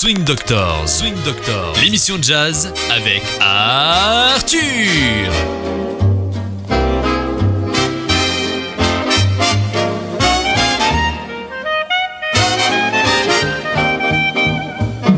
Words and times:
Swing 0.00 0.24
Doctor, 0.24 0.88
Swing 0.88 1.12
Doctor, 1.26 1.74
l'émission 1.82 2.16
de 2.16 2.24
jazz 2.24 2.72
avec 2.90 3.22
Arthur. 3.38 4.58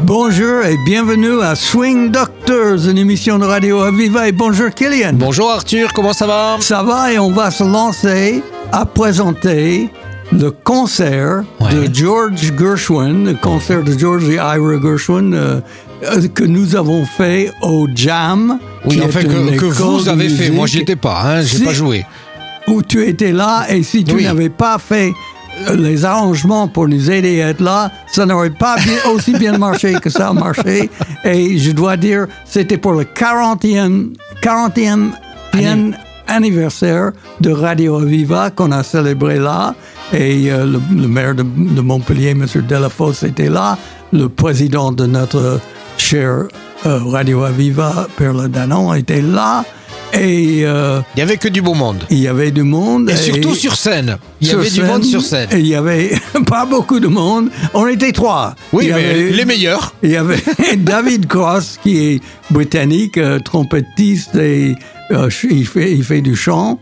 Bonjour 0.02 0.64
et 0.64 0.76
bienvenue 0.84 1.40
à 1.42 1.54
Swing 1.54 2.10
Doctors, 2.10 2.88
une 2.88 2.98
émission 2.98 3.38
de 3.38 3.44
radio 3.44 3.82
Aviva. 3.82 4.26
Et 4.26 4.32
bonjour 4.32 4.70
Killian. 4.70 5.12
Bonjour 5.12 5.48
Arthur, 5.48 5.92
comment 5.92 6.12
ça 6.12 6.26
va? 6.26 6.56
Ça 6.58 6.82
va 6.82 7.12
et 7.12 7.20
on 7.20 7.30
va 7.30 7.52
se 7.52 7.62
lancer 7.62 8.42
à 8.72 8.84
présenter 8.84 9.90
le 10.32 10.50
concert 10.50 11.44
Ouais. 11.60 11.74
de 11.88 11.94
George 11.94 12.52
Gershwin, 12.58 13.24
le 13.26 13.34
concert 13.34 13.82
de 13.82 13.96
George 13.96 14.28
et 14.28 14.34
Ira 14.34 14.56
Gershwin 14.56 15.32
euh, 15.34 15.60
euh, 16.04 16.28
que 16.34 16.44
nous 16.44 16.74
avons 16.76 17.04
fait 17.04 17.50
au 17.62 17.86
Jam. 17.94 18.58
Oui, 18.84 18.96
qui 18.96 19.00
est 19.02 19.22
une 19.22 19.56
que, 19.56 19.66
vous 19.66 20.08
avez 20.08 20.28
fait, 20.28 20.50
moi 20.50 20.66
j'y 20.66 20.80
étais 20.80 20.96
pas, 20.96 21.22
hein, 21.24 21.40
j'ai 21.42 21.58
Si. 21.58 21.64
pas 21.64 21.72
joué. 21.72 22.04
Où 22.68 22.82
tu 22.82 23.06
étais 23.06 23.32
là 23.32 23.66
et 23.68 23.82
si 23.82 24.04
tu 24.04 24.14
Oui. 24.14 24.24
n'avais 24.24 24.48
pas 24.48 24.78
fait 24.78 25.12
euh, 25.68 25.76
les 25.76 26.04
arrangements 26.04 26.66
pour 26.66 26.88
nous 26.88 27.10
aider 27.10 27.42
à 27.42 27.48
être 27.50 27.60
là, 27.60 27.90
ça 28.10 28.24
n'aurait 28.24 28.50
pas 28.50 28.76
bien- 28.76 29.12
aussi 29.14 29.32
bien 29.32 29.58
marché 29.58 29.94
que 30.00 30.08
ça 30.10 30.28
a 30.28 30.32
marché. 30.32 30.88
Et 31.24 31.58
je 31.58 31.72
dois 31.72 31.96
dire, 31.96 32.26
c'était 32.46 32.78
pour 32.78 32.92
le 32.92 33.04
40e, 33.04 34.14
40e 34.42 35.10
bien 35.52 35.90
anniversaire 36.26 37.12
de 37.40 37.50
Radio 37.50 37.96
Aviva 37.98 38.50
qu'on 38.50 38.72
a 38.72 38.82
célébré 38.82 39.38
là. 39.38 39.74
Et 40.12 40.50
euh, 40.52 40.66
le, 40.66 40.80
le 40.94 41.08
maire 41.08 41.34
de, 41.34 41.42
de 41.42 41.80
Montpellier, 41.80 42.30
M. 42.30 42.46
Delafosse, 42.68 43.22
était 43.22 43.48
là. 43.48 43.78
Le 44.12 44.28
président 44.28 44.92
de 44.92 45.06
notre 45.06 45.60
cher 45.96 46.44
euh, 46.84 46.98
Radio 47.04 47.44
Aviva, 47.44 48.06
Perle 48.16 48.48
Danon, 48.48 48.92
était 48.94 49.22
là. 49.22 49.64
Et 50.14 50.60
euh, 50.64 51.00
Il 51.16 51.20
y 51.20 51.22
avait 51.22 51.38
que 51.38 51.48
du 51.48 51.62
beau 51.62 51.72
monde. 51.72 52.04
il 52.10 52.18
y 52.18 52.28
avait 52.28 52.50
du 52.50 52.62
monde. 52.64 53.08
Et 53.08 53.16
surtout 53.16 53.54
sur 53.54 53.74
scène. 53.74 54.18
Il 54.42 54.48
y 54.48 54.50
avait 54.50 54.68
du 54.68 54.82
monde 54.82 55.04
sur 55.04 55.22
scène. 55.22 55.48
et 55.52 55.58
Il 55.58 55.66
y 55.66 55.74
avait 55.74 56.12
pas 56.46 56.66
beaucoup 56.66 57.00
de 57.00 57.08
monde. 57.08 57.48
On 57.72 57.86
était 57.86 58.12
trois. 58.12 58.54
Oui, 58.74 58.84
il 58.88 58.94
mais 58.94 59.04
avait, 59.04 59.30
les 59.30 59.44
meilleurs. 59.46 59.94
Il 60.02 60.10
y 60.10 60.16
avait 60.16 60.42
David 60.76 61.26
Cross, 61.28 61.78
qui 61.82 61.96
est 61.96 62.20
britannique, 62.50 63.16
euh, 63.16 63.38
trompettiste, 63.38 64.34
et 64.34 64.74
euh, 65.12 65.30
il, 65.50 65.66
fait, 65.66 65.92
il 65.92 66.04
fait 66.04 66.20
du 66.20 66.36
chant. 66.36 66.78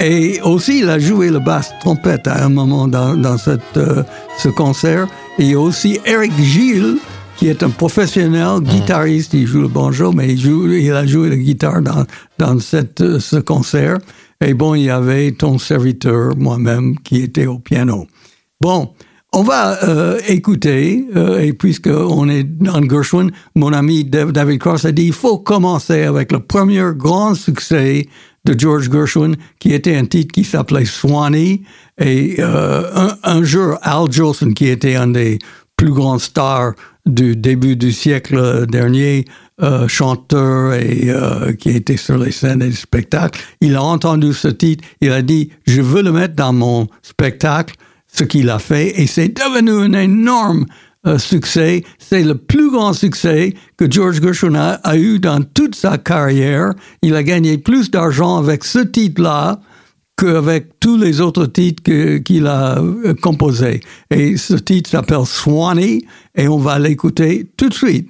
Et 0.00 0.40
aussi, 0.42 0.80
il 0.80 0.88
a 0.88 0.98
joué 0.98 1.30
le 1.30 1.38
basse 1.38 1.72
trompette 1.80 2.26
à 2.26 2.44
un 2.44 2.48
moment 2.48 2.88
dans, 2.88 3.16
dans 3.16 3.38
cette, 3.38 3.76
euh, 3.76 4.02
ce 4.38 4.48
concert. 4.48 5.06
Et 5.38 5.44
il 5.44 5.50
y 5.50 5.54
a 5.54 5.60
aussi 5.60 5.98
Eric 6.04 6.32
Gilles, 6.40 6.96
qui 7.36 7.48
est 7.48 7.62
un 7.62 7.70
professionnel 7.70 8.60
guitariste. 8.60 9.34
Il 9.34 9.46
joue 9.46 9.62
le 9.62 9.68
banjo, 9.68 10.12
mais 10.12 10.32
il, 10.32 10.40
joue, 10.40 10.68
il 10.70 10.92
a 10.92 11.06
joué 11.06 11.28
la 11.30 11.36
guitare 11.36 11.80
dans, 11.82 12.04
dans 12.38 12.58
cette, 12.58 13.00
euh, 13.00 13.18
ce 13.20 13.36
concert. 13.36 13.98
Et 14.40 14.52
bon, 14.52 14.74
il 14.74 14.82
y 14.84 14.90
avait 14.90 15.32
ton 15.32 15.58
serviteur, 15.58 16.36
moi-même, 16.36 16.98
qui 17.00 17.22
était 17.22 17.46
au 17.46 17.58
piano. 17.58 18.06
Bon, 18.60 18.90
on 19.32 19.42
va 19.42 19.82
euh, 19.84 20.20
écouter, 20.28 21.06
euh, 21.16 21.40
et 21.40 21.52
puisque 21.52 21.88
on 21.88 22.28
est 22.28 22.44
dans 22.44 22.82
Gershwin, 22.82 23.30
mon 23.56 23.72
ami 23.72 24.04
Dav- 24.04 24.32
David 24.32 24.58
Cross 24.60 24.84
a 24.84 24.92
dit 24.92 25.06
il 25.06 25.12
faut 25.12 25.38
commencer 25.38 26.02
avec 26.02 26.30
le 26.30 26.40
premier 26.40 26.84
grand 26.94 27.34
succès 27.34 28.06
de 28.44 28.58
George 28.58 28.90
Gershwin, 28.90 29.36
qui 29.58 29.72
était 29.72 29.96
un 29.96 30.04
titre 30.04 30.32
qui 30.32 30.44
s'appelait 30.44 30.84
Swanee. 30.84 31.62
Et 31.98 32.36
euh, 32.38 33.10
un, 33.22 33.42
jour, 33.42 33.78
Al 33.82 34.10
Jolson, 34.10 34.52
qui 34.52 34.68
était 34.68 34.96
un 34.96 35.08
des 35.08 35.38
plus 35.76 35.92
grands 35.92 36.18
stars 36.18 36.72
du 37.06 37.36
début 37.36 37.76
du 37.76 37.92
siècle 37.92 38.66
dernier, 38.66 39.24
euh, 39.62 39.86
chanteur 39.86 40.74
et 40.74 41.04
euh, 41.10 41.52
qui 41.52 41.70
était 41.70 41.96
sur 41.96 42.18
les 42.18 42.32
scènes 42.32 42.60
et 42.60 42.70
les 42.70 42.72
spectacles, 42.72 43.40
il 43.60 43.76
a 43.76 43.82
entendu 43.82 44.32
ce 44.32 44.48
titre, 44.48 44.84
il 45.00 45.12
a 45.12 45.22
dit 45.22 45.50
je 45.66 45.80
veux 45.80 46.02
le 46.02 46.10
mettre 46.10 46.34
dans 46.34 46.52
mon 46.52 46.88
spectacle 47.02 47.76
ce 48.12 48.24
qu'il 48.24 48.50
a 48.50 48.58
fait 48.58 49.00
et 49.00 49.06
c'est 49.06 49.28
devenu 49.28 49.84
un 49.84 49.92
énorme 49.92 50.66
euh, 51.06 51.18
succès. 51.18 51.84
C'est 51.98 52.22
le 52.22 52.34
plus 52.34 52.70
grand 52.70 52.92
succès 52.92 53.54
que 53.76 53.90
George 53.90 54.20
Gershwin 54.22 54.56
a, 54.56 54.96
eu 54.96 55.18
dans 55.18 55.42
toute 55.42 55.74
sa 55.74 55.98
carrière. 55.98 56.72
Il 57.02 57.14
a 57.14 57.22
gagné 57.22 57.58
plus 57.58 57.90
d'argent 57.90 58.38
avec 58.38 58.64
ce 58.64 58.78
titre-là 58.78 59.60
qu'avec 60.16 60.78
tous 60.80 60.96
les 60.96 61.20
autres 61.20 61.46
titres 61.46 61.82
qu'il 62.18 62.46
a 62.46 62.78
euh, 62.78 63.14
composés. 63.14 63.80
Et 64.10 64.36
ce 64.36 64.54
titre 64.54 64.90
s'appelle 64.90 65.26
Swanee 65.26 66.04
et 66.34 66.48
on 66.48 66.58
va 66.58 66.78
l'écouter 66.78 67.50
tout 67.56 67.68
de 67.68 67.74
suite. 67.74 68.08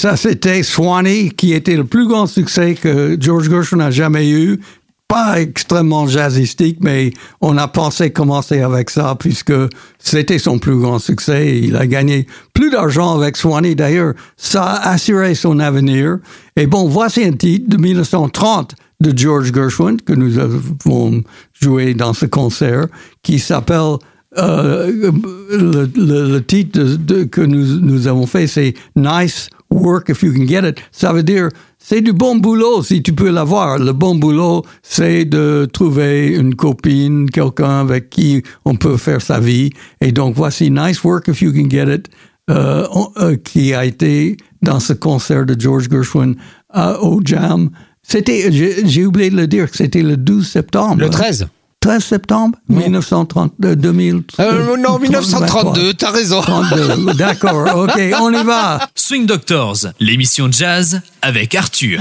Ça 0.00 0.16
c'était 0.16 0.62
Swanee, 0.62 1.28
qui 1.28 1.52
était 1.52 1.76
le 1.76 1.84
plus 1.84 2.08
grand 2.08 2.26
succès 2.26 2.74
que 2.74 3.18
George 3.20 3.50
Gershwin 3.50 3.82
a 3.82 3.90
jamais 3.90 4.30
eu. 4.30 4.58
Pas 5.08 5.42
extrêmement 5.42 6.06
jazzistique, 6.06 6.78
mais 6.80 7.12
on 7.42 7.58
a 7.58 7.68
pensé 7.68 8.10
commencer 8.10 8.62
avec 8.62 8.88
ça 8.88 9.14
puisque 9.20 9.52
c'était 9.98 10.38
son 10.38 10.58
plus 10.58 10.78
grand 10.78 11.00
succès. 11.00 11.58
Il 11.58 11.76
a 11.76 11.86
gagné 11.86 12.26
plus 12.54 12.70
d'argent 12.70 13.14
avec 13.14 13.36
Swanee. 13.36 13.74
D'ailleurs, 13.74 14.14
ça 14.38 14.62
a 14.62 14.92
assuré 14.92 15.34
son 15.34 15.58
avenir. 15.58 16.16
Et 16.56 16.66
bon, 16.66 16.88
voici 16.88 17.22
un 17.22 17.32
titre 17.32 17.68
de 17.68 17.76
1930 17.76 18.74
de 19.00 19.12
George 19.14 19.52
Gershwin 19.52 19.98
que 20.00 20.14
nous 20.14 20.38
avons 20.38 21.22
joué 21.60 21.92
dans 21.92 22.14
ce 22.14 22.24
concert 22.24 22.86
qui 23.22 23.38
s'appelle 23.38 23.96
euh, 24.38 25.10
le, 25.96 26.38
titre 26.38 26.80
que 27.30 27.40
nous, 27.40 28.06
avons 28.06 28.26
fait, 28.26 28.46
c'est 28.46 28.74
Nice 28.94 29.48
Work 29.70 30.08
If 30.10 30.22
You 30.22 30.32
Can 30.32 30.46
Get 30.46 30.68
It. 30.68 30.78
Ça 30.92 31.12
veut 31.12 31.22
dire, 31.22 31.48
c'est 31.78 32.00
du 32.00 32.12
bon 32.12 32.36
boulot 32.36 32.82
si 32.82 33.02
tu 33.02 33.12
peux 33.12 33.30
l'avoir. 33.30 33.78
Le 33.78 33.92
bon 33.92 34.14
boulot, 34.14 34.64
c'est 34.82 35.24
de 35.24 35.68
trouver 35.72 36.28
une 36.28 36.54
copine, 36.54 37.28
quelqu'un 37.30 37.80
avec 37.80 38.10
qui 38.10 38.42
on 38.64 38.76
peut 38.76 38.96
faire 38.96 39.20
sa 39.20 39.40
vie. 39.40 39.70
Et 40.00 40.12
donc, 40.12 40.36
voici 40.36 40.70
Nice 40.70 41.02
Work 41.02 41.28
If 41.28 41.42
You 41.42 41.52
Can 41.52 41.68
Get 41.68 41.92
It, 41.92 42.08
euh, 42.50 42.86
euh, 43.18 43.36
qui 43.36 43.74
a 43.74 43.84
été 43.84 44.36
dans 44.62 44.80
ce 44.80 44.92
concert 44.92 45.44
de 45.44 45.58
George 45.58 45.88
Gershwin 45.90 46.34
au 47.00 47.20
Jam. 47.24 47.70
C'était, 48.02 48.50
j'ai 48.52 49.06
oublié 49.06 49.30
de 49.30 49.36
le 49.36 49.46
dire, 49.46 49.68
c'était 49.72 50.02
le 50.02 50.16
12 50.16 50.46
septembre. 50.46 51.00
Le 51.00 51.06
hein. 51.06 51.10
13 51.10 51.48
13 51.80 52.04
septembre 52.04 52.58
1930, 52.68 53.52
euh, 53.64 53.74
2000. 53.74 54.22
Euh, 54.38 54.76
Non, 54.76 54.98
1932, 54.98 55.94
t'as 55.94 56.10
raison. 56.10 56.42
32, 56.42 57.14
d'accord, 57.14 57.74
ok, 57.84 57.98
on 58.20 58.30
y 58.32 58.44
va. 58.44 58.80
Swing 58.94 59.24
Doctors, 59.24 59.86
l'émission 59.98 60.48
de 60.48 60.52
jazz 60.52 61.00
avec 61.22 61.54
Arthur. 61.54 61.98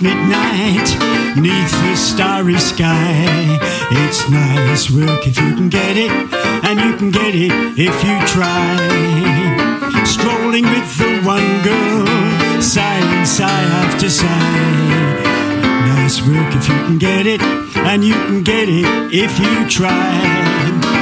Midnight 0.00 0.88
neath 1.36 1.72
the 1.82 1.96
starry 1.96 2.58
sky. 2.58 3.58
It's 3.90 4.28
nice 4.28 4.90
work 4.90 5.26
if 5.26 5.36
you 5.38 5.54
can 5.54 5.68
get 5.68 5.96
it, 5.96 6.10
and 6.64 6.80
you 6.80 6.96
can 6.96 7.10
get 7.10 7.34
it 7.34 7.52
if 7.78 7.96
you 8.04 8.16
try. 8.26 8.76
Strolling 10.04 10.64
with 10.64 10.88
the 10.98 11.20
one 11.24 11.62
girl, 11.62 12.62
sigh 12.62 13.24
sigh 13.24 13.66
after 13.82 14.10
sigh. 14.10 14.86
Nice 15.94 16.20
work 16.22 16.54
if 16.54 16.68
you 16.68 16.74
can 16.86 16.98
get 16.98 17.26
it, 17.26 17.42
and 17.42 18.04
you 18.04 18.14
can 18.14 18.42
get 18.42 18.68
it 18.68 18.86
if 19.12 19.38
you 19.38 19.68
try. 19.68 20.96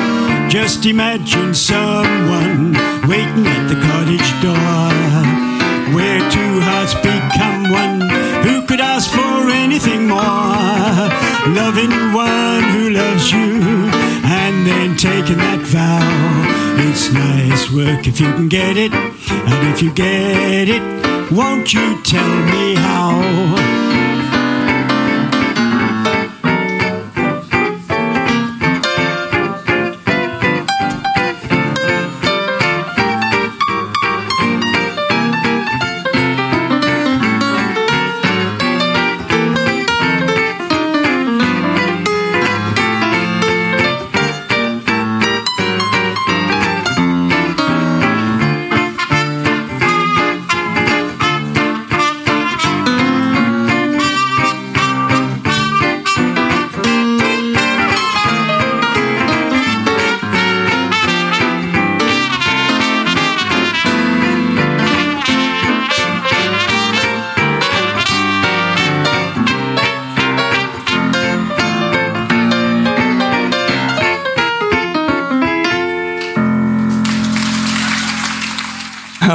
Just 0.48 0.86
imagine 0.86 1.54
someone 1.54 2.74
waiting 3.08 3.46
at 3.46 3.66
the 3.68 3.78
cottage 3.86 4.30
door 4.40 5.34
where 5.94 6.20
two 6.30 6.60
hearts 6.60 6.94
become 6.94 7.70
one. 7.70 8.33
Who 8.44 8.66
could 8.66 8.80
ask 8.80 9.10
for 9.10 9.50
anything 9.50 10.06
more? 10.06 11.08
Loving 11.60 12.12
one 12.12 12.62
who 12.74 12.90
loves 12.90 13.32
you 13.32 13.62
and 14.24 14.66
then 14.66 14.96
taking 14.96 15.38
that 15.38 15.60
vow. 15.60 16.84
It's 16.86 17.10
nice 17.12 17.70
work 17.72 18.06
if 18.06 18.20
you 18.20 18.32
can 18.34 18.48
get 18.48 18.76
it, 18.76 18.92
and 18.92 19.68
if 19.72 19.82
you 19.82 19.92
get 19.92 20.68
it, 20.68 20.82
won't 21.32 21.72
you 21.72 22.02
tell 22.02 22.34
me 22.52 22.74
how? 22.74 24.03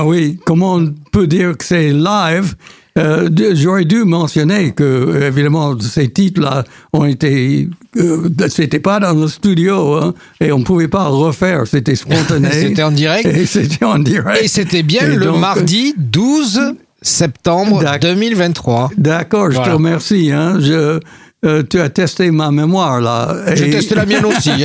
Oui, 0.09 0.39
comment 0.45 0.75
on 0.75 0.93
peut 1.11 1.27
dire 1.27 1.57
que 1.57 1.63
c'est 1.65 1.91
live 1.91 2.55
Euh, 2.97 3.29
J'aurais 3.53 3.85
dû 3.85 4.03
mentionner 4.03 4.71
que, 4.71 5.21
évidemment, 5.27 5.79
ces 5.79 6.09
titres-là 6.09 6.65
ont 6.91 7.05
été. 7.05 7.69
euh, 7.97 8.27
c'était 8.49 8.79
pas 8.81 8.99
dans 8.99 9.13
le 9.13 9.27
studio, 9.27 9.93
hein, 9.95 10.13
et 10.41 10.51
on 10.51 10.63
pouvait 10.63 10.89
pas 10.89 11.05
refaire, 11.07 11.65
c'était 11.65 11.95
spontané. 11.95 12.49
C'était 12.63 12.83
en 12.83 12.91
direct. 12.91 13.25
Et 13.27 13.45
c'était 13.45 13.85
en 13.85 13.99
direct. 13.99 14.43
Et 14.43 14.47
c'était 14.49 14.83
bien 14.83 15.03
Et 15.11 15.15
le 15.15 15.25
donc, 15.27 15.39
mardi 15.39 15.93
12 15.97 16.59
septembre 17.01 17.81
D'ac- 17.81 18.01
2023. 18.01 18.89
D'accord, 18.97 19.51
je 19.51 19.59
te 19.61 19.69
remercie. 19.69 20.31
Hein, 20.33 20.57
je, 20.59 20.99
euh, 21.45 21.63
tu 21.69 21.79
as 21.79 21.89
testé 21.89 22.31
ma 22.31 22.51
mémoire, 22.51 22.99
là. 22.99 23.33
Je 23.55 23.63
Et- 23.63 23.69
teste 23.69 23.95
la 23.95 24.05
mienne 24.05 24.25
aussi. 24.25 24.51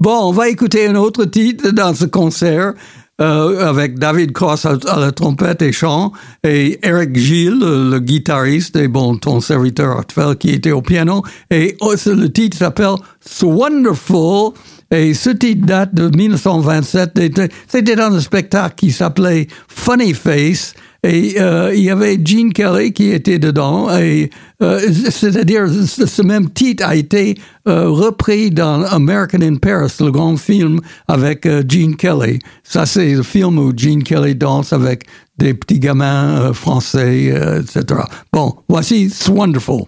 Bon, 0.00 0.16
on 0.28 0.32
va 0.32 0.48
écouter 0.48 0.86
un 0.86 0.94
autre 0.94 1.24
titre 1.24 1.70
dans 1.70 1.92
ce 1.92 2.04
concert 2.04 2.72
euh, 3.20 3.68
avec 3.68 3.98
David 3.98 4.32
Cross 4.32 4.66
à, 4.66 4.78
la 4.96 5.12
trompette 5.12 5.62
et 5.62 5.72
chant 5.72 6.12
et 6.44 6.78
Eric 6.82 7.16
Gilles, 7.16 7.58
le, 7.60 7.98
guitariste 7.98 8.76
et 8.76 8.88
bon, 8.88 9.16
ton 9.16 9.40
serviteur 9.40 9.98
actuel 9.98 10.36
qui 10.36 10.50
était 10.50 10.70
au 10.70 10.82
piano. 10.82 11.22
Et 11.50 11.76
oh, 11.80 11.94
le 12.06 12.28
titre 12.28 12.56
s'appelle 12.56 12.94
So 13.20 13.48
Wonderful. 13.48 14.52
Et 14.90 15.12
ce 15.12 15.30
titre 15.30 15.66
date 15.66 15.94
de 15.94 16.08
1927. 16.16 17.10
C'était- 17.16 17.48
C'était 17.66 17.96
dans 17.96 18.14
un 18.14 18.20
spectacle 18.20 18.74
qui 18.76 18.90
s'appelait 18.90 19.48
Funny 19.68 20.14
Face. 20.14 20.74
Et 21.04 21.40
euh, 21.40 21.72
il 21.74 21.84
y 21.84 21.90
avait 21.90 22.18
Gene 22.24 22.52
Kelly 22.52 22.92
qui 22.92 23.10
était 23.12 23.38
dedans. 23.38 23.88
Et 23.96 24.30
euh, 24.62 24.80
c'est-à-dire, 25.10 25.68
ce, 25.68 26.22
même 26.22 26.50
titre 26.50 26.84
a 26.84 26.96
été 26.96 27.36
euh, 27.68 27.88
repris 27.88 28.50
dans 28.50 28.82
American 28.84 29.40
in 29.42 29.56
Paris, 29.56 29.92
le 30.00 30.10
grand 30.10 30.36
film 30.36 30.80
avec 31.06 31.46
Gene 31.68 31.94
Kelly. 31.94 32.40
Ça, 32.64 32.84
c'est 32.84 33.14
le 33.14 33.22
film 33.22 33.58
où 33.58 33.72
Gene 33.76 34.02
Kelly 34.02 34.34
danse 34.34 34.72
avec 34.72 35.04
des 35.38 35.54
petits 35.54 35.78
gamins 35.78 36.52
français, 36.52 37.26
etc. 37.60 38.00
Bon, 38.32 38.56
voici 38.68 39.04
It's 39.04 39.28
Wonderful. 39.28 39.86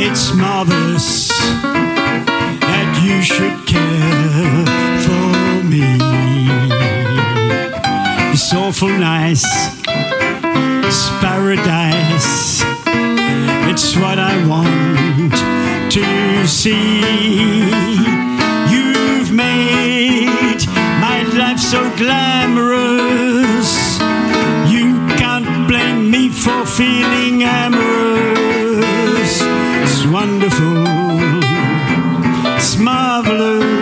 It's 0.00 0.32
marvelous 0.32 1.28
that 2.62 3.00
you 3.02 3.20
should 3.20 3.66
care 3.66 4.64
for 5.02 5.64
me. 5.66 5.82
It's 8.32 8.54
awful 8.54 8.90
nice. 8.90 9.44
It's 10.86 11.08
paradise. 11.18 12.62
It's 13.68 13.96
what 13.96 14.20
I 14.20 14.38
want 14.46 15.34
to 15.90 16.46
see. 16.46 17.00
You've 18.70 19.32
made 19.32 20.64
my 21.00 21.24
life 21.36 21.58
so 21.58 21.82
glamorous. 21.96 23.70
You 24.70 24.94
can't 25.18 25.66
blame 25.66 26.08
me 26.08 26.28
for 26.28 26.64
feeling 26.64 27.42
amorous. 27.42 28.17
Wonderful. 30.20 30.82
It's 32.56 32.76
marvelous 32.76 33.77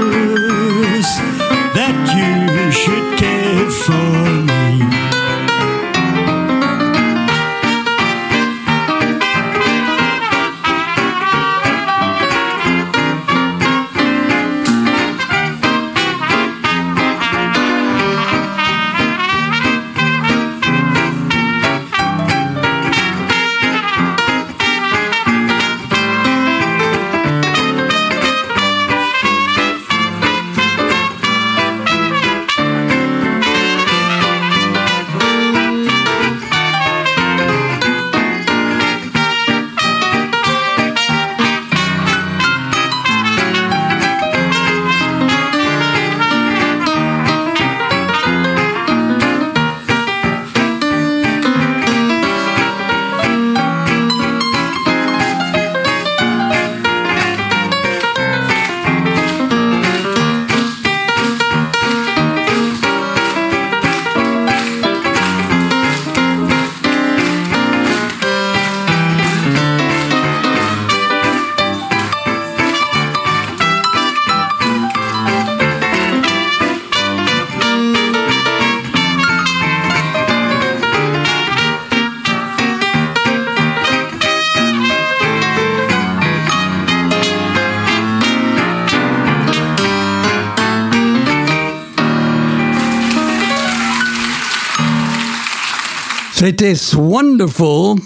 C'était 96.46 96.74
wonderful. 96.96 97.96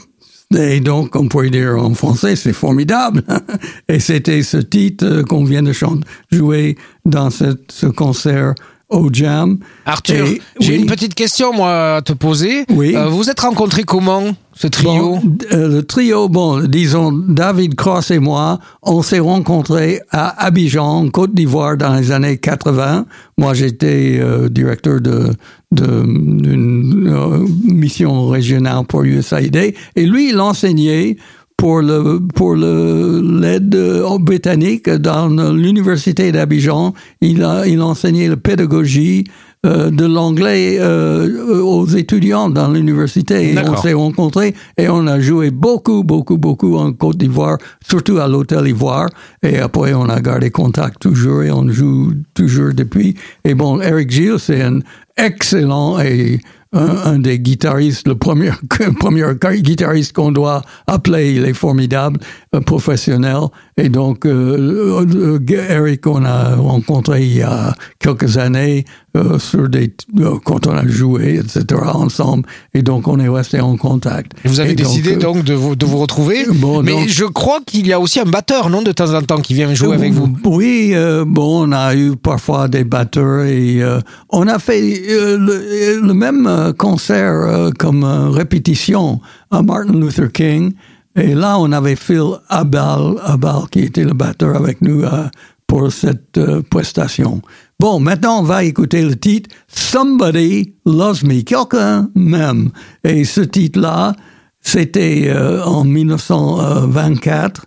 Et 0.57 0.81
donc, 0.81 1.15
on 1.15 1.29
pourrait 1.29 1.51
dire 1.51 1.77
en 1.79 1.93
français, 1.93 2.37
c'est 2.37 2.55
formidable. 2.55 3.23
Et 3.89 4.01
c'était 4.01 4.43
ce 4.43 4.57
titre 4.57 5.05
euh, 5.05 5.23
qu'on 5.25 5.45
vient 5.45 5.63
de 5.63 5.75
chanter, 5.75 6.05
jouer 6.33 6.79
dans 7.05 7.29
ce, 7.29 7.55
ce 7.69 7.85
concert 7.85 8.55
au 8.89 9.11
Jam. 9.13 9.59
Arthur, 9.85 10.27
j'ai 10.59 10.73
oui. 10.73 10.81
une 10.81 10.87
petite 10.87 11.15
question 11.15 11.53
moi 11.53 11.97
à 11.97 12.03
te 12.03 12.15
poser. 12.15 12.65
Oui. 12.71 12.97
Euh, 12.97 13.09
vous 13.09 13.29
êtes 13.29 13.41
rencontrés 13.41 13.85
comment, 13.85 14.23
ce 14.55 14.67
trio? 14.69 15.19
Bon, 15.23 15.39
euh, 15.53 15.69
le 15.69 15.83
trio, 15.83 16.29
bon, 16.31 16.61
disons, 16.67 17.13
David 17.13 17.75
Cross 17.75 18.11
et 18.11 18.19
moi, 18.19 18.59
on 18.83 19.03
s'est 19.03 19.21
rencontrés 19.21 20.01
à 20.11 20.45
Abidjan, 20.47 21.05
en 21.05 21.09
Côte 21.11 21.35
d'Ivoire, 21.35 21.77
dans 21.77 21.95
les 21.95 22.11
années 22.11 22.39
80. 22.39 23.05
Moi, 23.37 23.53
j'étais 23.55 24.19
euh, 24.21 24.49
directeur 24.49 25.01
de- 25.03 25.31
d'une 25.73 27.07
euh, 27.07 27.47
mission 27.65 28.29
régionale 28.29 28.85
pour 28.87 29.03
USAID, 29.03 29.75
et 29.97 30.07
lui, 30.07 30.31
il 30.31 30.41
enseignait 30.41 31.17
pour 31.57 31.83
le 31.83 32.21
pour 32.35 32.55
le 32.55 33.21
l'aide 33.23 33.75
euh, 33.75 34.19
britannique 34.19 34.89
dans 34.89 35.29
l'université 35.53 36.33
d'Abidjan. 36.33 36.95
Il 37.21 37.45
a 37.45 37.67
il 37.67 37.83
enseignait 37.83 38.29
la 38.29 38.39
pédagogie 38.39 39.25
euh, 39.67 39.91
de 39.91 40.07
l'anglais 40.07 40.79
euh, 40.81 41.61
aux 41.61 41.85
étudiants 41.85 42.49
dans 42.49 42.71
l'université. 42.71 43.53
Et 43.53 43.59
on 43.59 43.77
s'est 43.77 43.93
rencontrés 43.93 44.55
et 44.79 44.89
on 44.89 45.07
a 45.07 45.21
joué 45.21 45.51
beaucoup, 45.51 46.03
beaucoup, 46.03 46.39
beaucoup 46.39 46.79
en 46.79 46.95
Côte 46.95 47.19
d'Ivoire, 47.19 47.59
surtout 47.87 48.17
à 48.17 48.27
l'Hôtel 48.27 48.67
Ivoire. 48.67 49.11
Et 49.43 49.59
après, 49.59 49.93
on 49.93 50.09
a 50.09 50.19
gardé 50.23 50.51
contact 50.51 51.01
toujours 51.01 51.43
et 51.43 51.51
on 51.51 51.69
joue 51.69 52.15
toujours 52.33 52.73
depuis. 52.73 53.17
Et 53.45 53.55
bon, 53.55 53.83
Eric 53.83 54.11
Gilles, 54.11 54.39
c'est 54.39 54.63
un 54.63 54.79
excellent 55.21 56.01
et 56.01 56.41
un, 56.73 57.19
des 57.19 57.41
guitaristes, 57.41 58.07
le 58.07 58.15
premier, 58.15 58.53
premier 59.01 59.25
guitariste 59.57 60.13
qu'on 60.13 60.31
doit 60.31 60.63
appeler, 60.87 61.33
il 61.33 61.45
est 61.45 61.53
formidable, 61.53 62.21
euh, 62.55 62.61
professionnel. 62.61 63.49
Et 63.83 63.89
donc, 63.89 64.27
euh, 64.27 65.07
euh, 65.15 65.39
Eric, 65.71 66.07
on 66.07 66.23
a 66.25 66.55
rencontré 66.57 67.23
il 67.25 67.37
y 67.39 67.43
a 67.43 67.75
quelques 67.99 68.37
années 68.37 68.85
euh, 69.17 69.39
sur 69.39 69.71
des, 69.71 69.95
euh, 70.19 70.35
quand 70.45 70.67
on 70.67 70.73
a 70.73 70.87
joué, 70.87 71.37
etc. 71.43 71.81
ensemble. 71.95 72.45
Et 72.75 72.83
donc, 72.83 73.09
on 73.09 73.19
est 73.19 73.29
resté 73.29 73.59
en 73.61 73.77
contact. 73.79 74.33
Et 74.45 74.49
Vous 74.49 74.61
avez 74.61 74.73
Et 74.73 74.75
décidé 74.75 75.15
euh, 75.15 75.19
donc 75.19 75.45
de 75.45 75.55
vous, 75.55 75.77
de 75.77 75.87
vous 75.87 75.97
retrouver. 75.99 76.45
Bon, 76.57 76.83
Mais 76.83 76.93
donc- 76.93 77.09
je 77.09 77.25
crois 77.25 77.61
qu'il 77.65 77.87
y 77.87 77.93
a 77.95 77.99
aussi 78.01 78.21
un 78.21 78.25
batteur, 78.27 78.69
non, 78.69 78.83
de 78.83 78.93
temps 78.93 79.15
en 79.15 79.23
temps, 79.23 79.41
qui 79.41 79.55
vient 79.55 79.73
jouer 79.73 79.95
avec 79.95 80.13
vous. 80.13 80.29
Oui, 80.45 80.91
euh, 80.93 81.25
bon, 81.27 81.67
on 81.67 81.73
a 81.73 81.95
eu 81.97 82.17
parfois 82.17 82.69
des 82.69 82.85
batteurs 82.85 83.45
et 83.47 83.83
euh, 83.83 84.01
on 84.29 84.47
a 84.47 84.59
fait 84.59 85.03
euh, 85.09 85.39
le, 85.39 86.07
le 86.07 86.15
même 86.15 86.47
euh, 86.47 86.73
concert 86.75 87.33
euh, 87.33 87.71
comme 87.79 88.05
euh, 88.05 88.29
répétition 88.29 89.21
à 89.51 89.63
Martin 89.63 89.95
Luther 89.95 90.31
King. 90.31 90.73
Et 91.17 91.35
là, 91.35 91.59
on 91.59 91.73
avait 91.73 91.97
Phil 91.97 92.39
Abal, 92.49 93.17
Abal 93.23 93.69
qui 93.71 93.81
était 93.81 94.05
le 94.05 94.13
batteur 94.13 94.57
avec 94.57 94.81
nous 94.81 95.03
euh, 95.03 95.27
pour 95.71 95.93
cette 95.93 96.37
euh, 96.37 96.63
prestation. 96.69 97.43
Bon, 97.79 98.01
maintenant, 98.01 98.41
on 98.41 98.43
va 98.43 98.65
écouter 98.65 99.03
le 99.03 99.15
titre 99.15 99.49
Somebody 99.69 100.75
Loves 100.85 101.25
Me. 101.25 101.43
Quelqu'un 101.43 102.11
m'aime. 102.17 102.71
Et 103.05 103.23
ce 103.23 103.41
titre-là, 103.41 104.17
c'était 104.61 105.29
euh, 105.29 105.63
en 105.63 105.85
1924. 105.85 107.65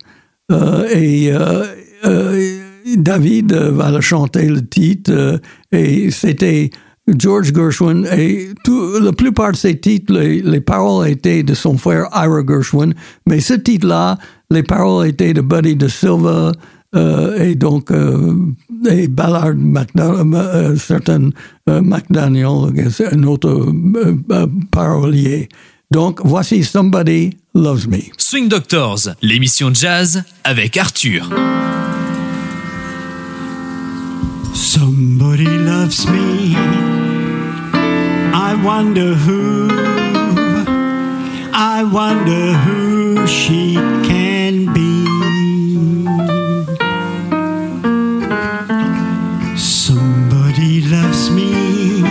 Euh, 0.52 0.86
et 0.92 1.32
David 2.98 3.54
va 3.54 3.90
le 3.90 4.02
chanter 4.02 4.48
le 4.48 4.66
titre 4.66 5.40
et 5.72 6.10
c'était 6.10 6.68
George 7.06 7.52
Gershwin 7.54 8.06
et 8.16 8.48
tout, 8.64 8.98
la 8.98 9.12
plupart 9.12 9.52
de 9.52 9.56
ces 9.56 9.78
titres, 9.78 10.12
les, 10.14 10.40
les 10.40 10.60
paroles 10.60 11.08
étaient 11.08 11.42
de 11.42 11.52
son 11.54 11.76
frère 11.76 12.08
Ira 12.14 12.42
Gershwin, 12.46 12.94
mais 13.26 13.40
ce 13.40 13.54
titre-là, 13.54 14.18
les 14.50 14.62
paroles 14.62 15.08
étaient 15.08 15.34
de 15.34 15.42
Buddy 15.42 15.76
de 15.76 15.88
Silva 15.88 16.52
euh, 16.94 17.42
et 17.42 17.56
donc 17.56 17.90
euh, 17.90 18.34
et 18.88 19.08
Ballard 19.08 19.54
McDonald, 19.54 20.34
euh, 20.34 20.76
certain 20.76 21.30
euh, 21.68 21.82
McDaniel, 21.82 22.72
un 23.12 23.22
autre 23.24 23.48
euh, 23.50 24.16
euh, 24.30 24.46
parolier. 24.70 25.48
Donc 25.90 26.20
voici 26.24 26.64
Somebody 26.64 27.36
Loves 27.54 27.88
Me. 27.88 27.98
Swing 28.16 28.48
Doctors, 28.48 29.10
l'émission 29.20 29.72
jazz 29.74 30.22
avec 30.44 30.76
Arthur. 30.76 31.28
Somebody 34.54 35.44
loves 35.44 36.06
me. 36.08 36.83
I 38.36 38.60
wonder 38.64 39.14
who. 39.14 39.68
I 41.52 41.84
wonder 41.84 42.52
who 42.64 43.26
she 43.28 43.74
can 44.02 44.72
be. 44.74 45.06
Somebody 49.56 50.82
loves 50.82 51.30
me. 51.30 52.02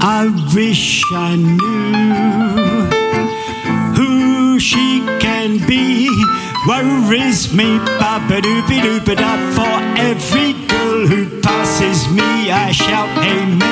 I 0.00 0.24
wish 0.54 1.04
I 1.12 1.36
knew 1.36 2.16
who 3.98 4.58
she 4.58 5.04
can 5.20 5.58
be. 5.66 6.08
Worries 6.66 7.52
me, 7.52 7.78
ba 8.00 8.24
ba 8.28 8.40
doo 8.40 8.62
ba 8.62 9.14
doo. 9.14 9.36
For 9.56 9.76
every 10.08 10.54
girl 10.68 11.06
who 11.06 11.40
passes 11.42 12.08
me, 12.08 12.50
I 12.50 12.72
shout, 12.72 13.08
hey, 13.22 13.69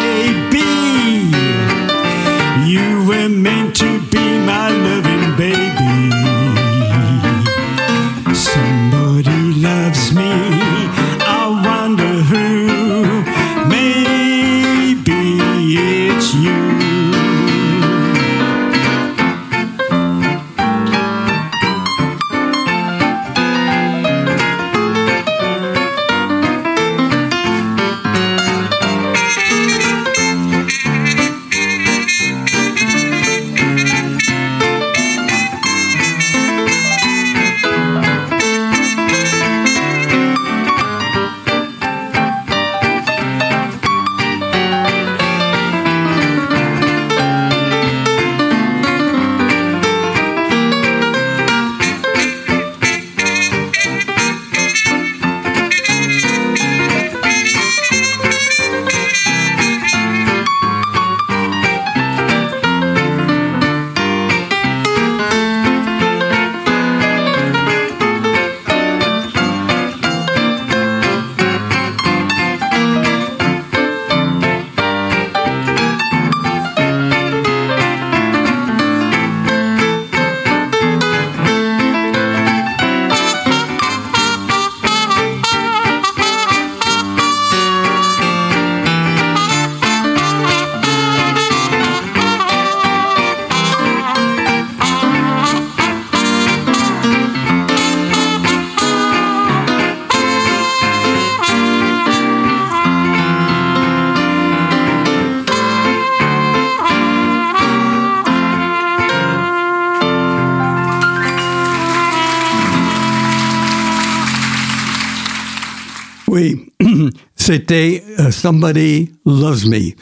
c'était 117.48 118.04
euh, 118.18 118.30
Somebody 118.30 119.10
Loves 119.24 119.66
Me, 119.68 119.92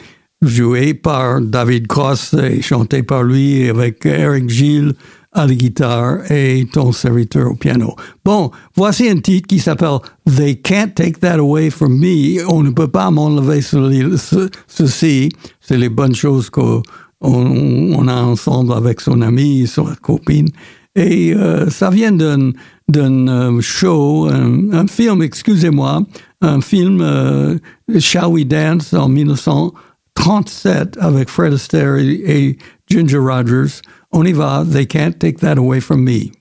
joué 0.41 0.93
par 0.93 1.39
David 1.39 1.87
Cross 1.87 2.33
et 2.33 2.61
chanté 2.61 3.03
par 3.03 3.23
lui 3.23 3.69
avec 3.69 4.05
Eric 4.05 4.49
Gilles 4.49 4.91
à 5.31 5.47
la 5.47 5.53
guitare 5.55 6.29
et 6.29 6.67
ton 6.73 6.91
serviteur 6.91 7.51
au 7.51 7.55
piano. 7.55 7.95
Bon, 8.25 8.51
voici 8.75 9.07
un 9.07 9.19
titre 9.21 9.47
qui 9.47 9.59
s'appelle 9.59 9.99
They 10.25 10.57
Can't 10.61 10.93
Take 10.93 11.19
That 11.21 11.35
Away 11.39 11.69
From 11.69 11.97
Me. 11.97 12.45
On 12.49 12.63
ne 12.63 12.71
peut 12.71 12.89
pas 12.89 13.09
m'enlever 13.11 13.61
ce- 13.61 14.17
ce- 14.17 14.49
ceci. 14.67 15.29
C'est 15.61 15.77
les 15.77 15.87
bonnes 15.89 16.15
choses 16.15 16.49
qu'on 16.49 16.81
on 17.21 18.07
a 18.09 18.23
ensemble 18.23 18.73
avec 18.73 18.99
son 18.99 19.21
ami, 19.21 19.67
sa 19.67 19.83
copine. 20.01 20.49
Et 20.97 21.33
euh, 21.33 21.69
ça 21.69 21.91
vient 21.91 22.11
d'un 22.11 22.51
euh, 22.91 23.61
show, 23.61 24.27
un 24.27 24.87
film, 24.87 25.21
excusez-moi, 25.21 26.01
un 26.41 26.61
film 26.61 27.01
euh, 27.01 27.57
Shall 27.99 28.27
We 28.27 28.45
Dance 28.45 28.93
en 28.93 29.09
1937 29.09 30.97
avec 30.99 31.29
Fred 31.29 31.53
Astaire 31.53 31.95
et, 31.97 32.57
Ginger 32.89 33.17
Rogers. 33.17 33.81
On 34.11 34.23
y 34.23 34.31
va, 34.31 34.63
They 34.65 34.87
Can't 34.87 35.19
Take 35.19 35.39
That 35.39 35.57
Away 35.57 35.81
From 35.81 36.03
Me. 36.03 36.31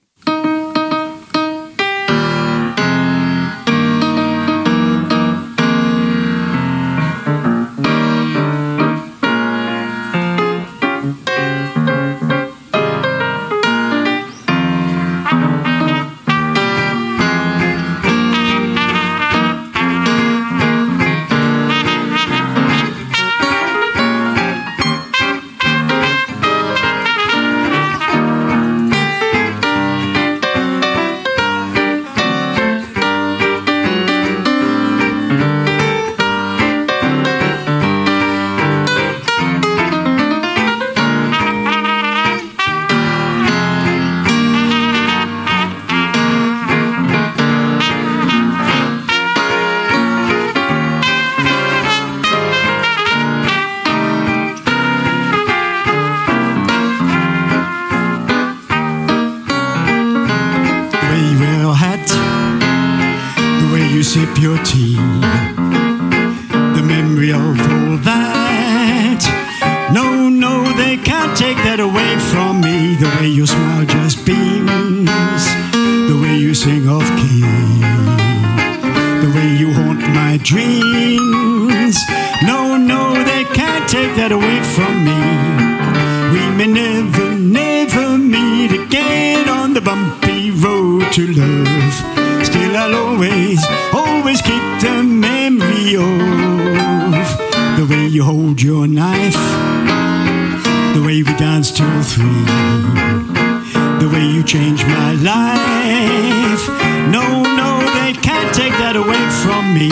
Me. 109.76 109.88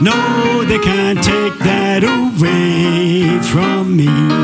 No, 0.00 0.64
they 0.64 0.78
can't 0.78 1.22
take 1.22 1.58
that 1.58 2.02
away 2.02 3.38
from 3.42 3.96
me. 3.96 4.41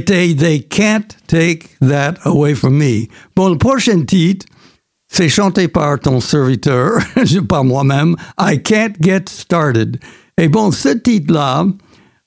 They 0.00 0.60
Can't 0.60 1.16
Take 1.26 1.68
That 1.80 2.14
Away 2.24 2.54
From 2.54 2.76
Me. 2.78 3.08
Bon, 3.34 3.48
le 3.50 3.58
prochain 3.58 4.04
titre, 4.04 4.46
c'est 5.08 5.28
chanté 5.28 5.68
par 5.68 5.98
ton 6.00 6.20
serviteur, 6.20 6.98
par 7.48 7.64
moi-même, 7.64 8.16
I 8.38 8.60
Can't 8.62 8.94
Get 9.00 9.24
Started. 9.28 9.98
Et 10.38 10.48
bon, 10.48 10.70
ce 10.72 10.90
titre-là, 10.90 11.66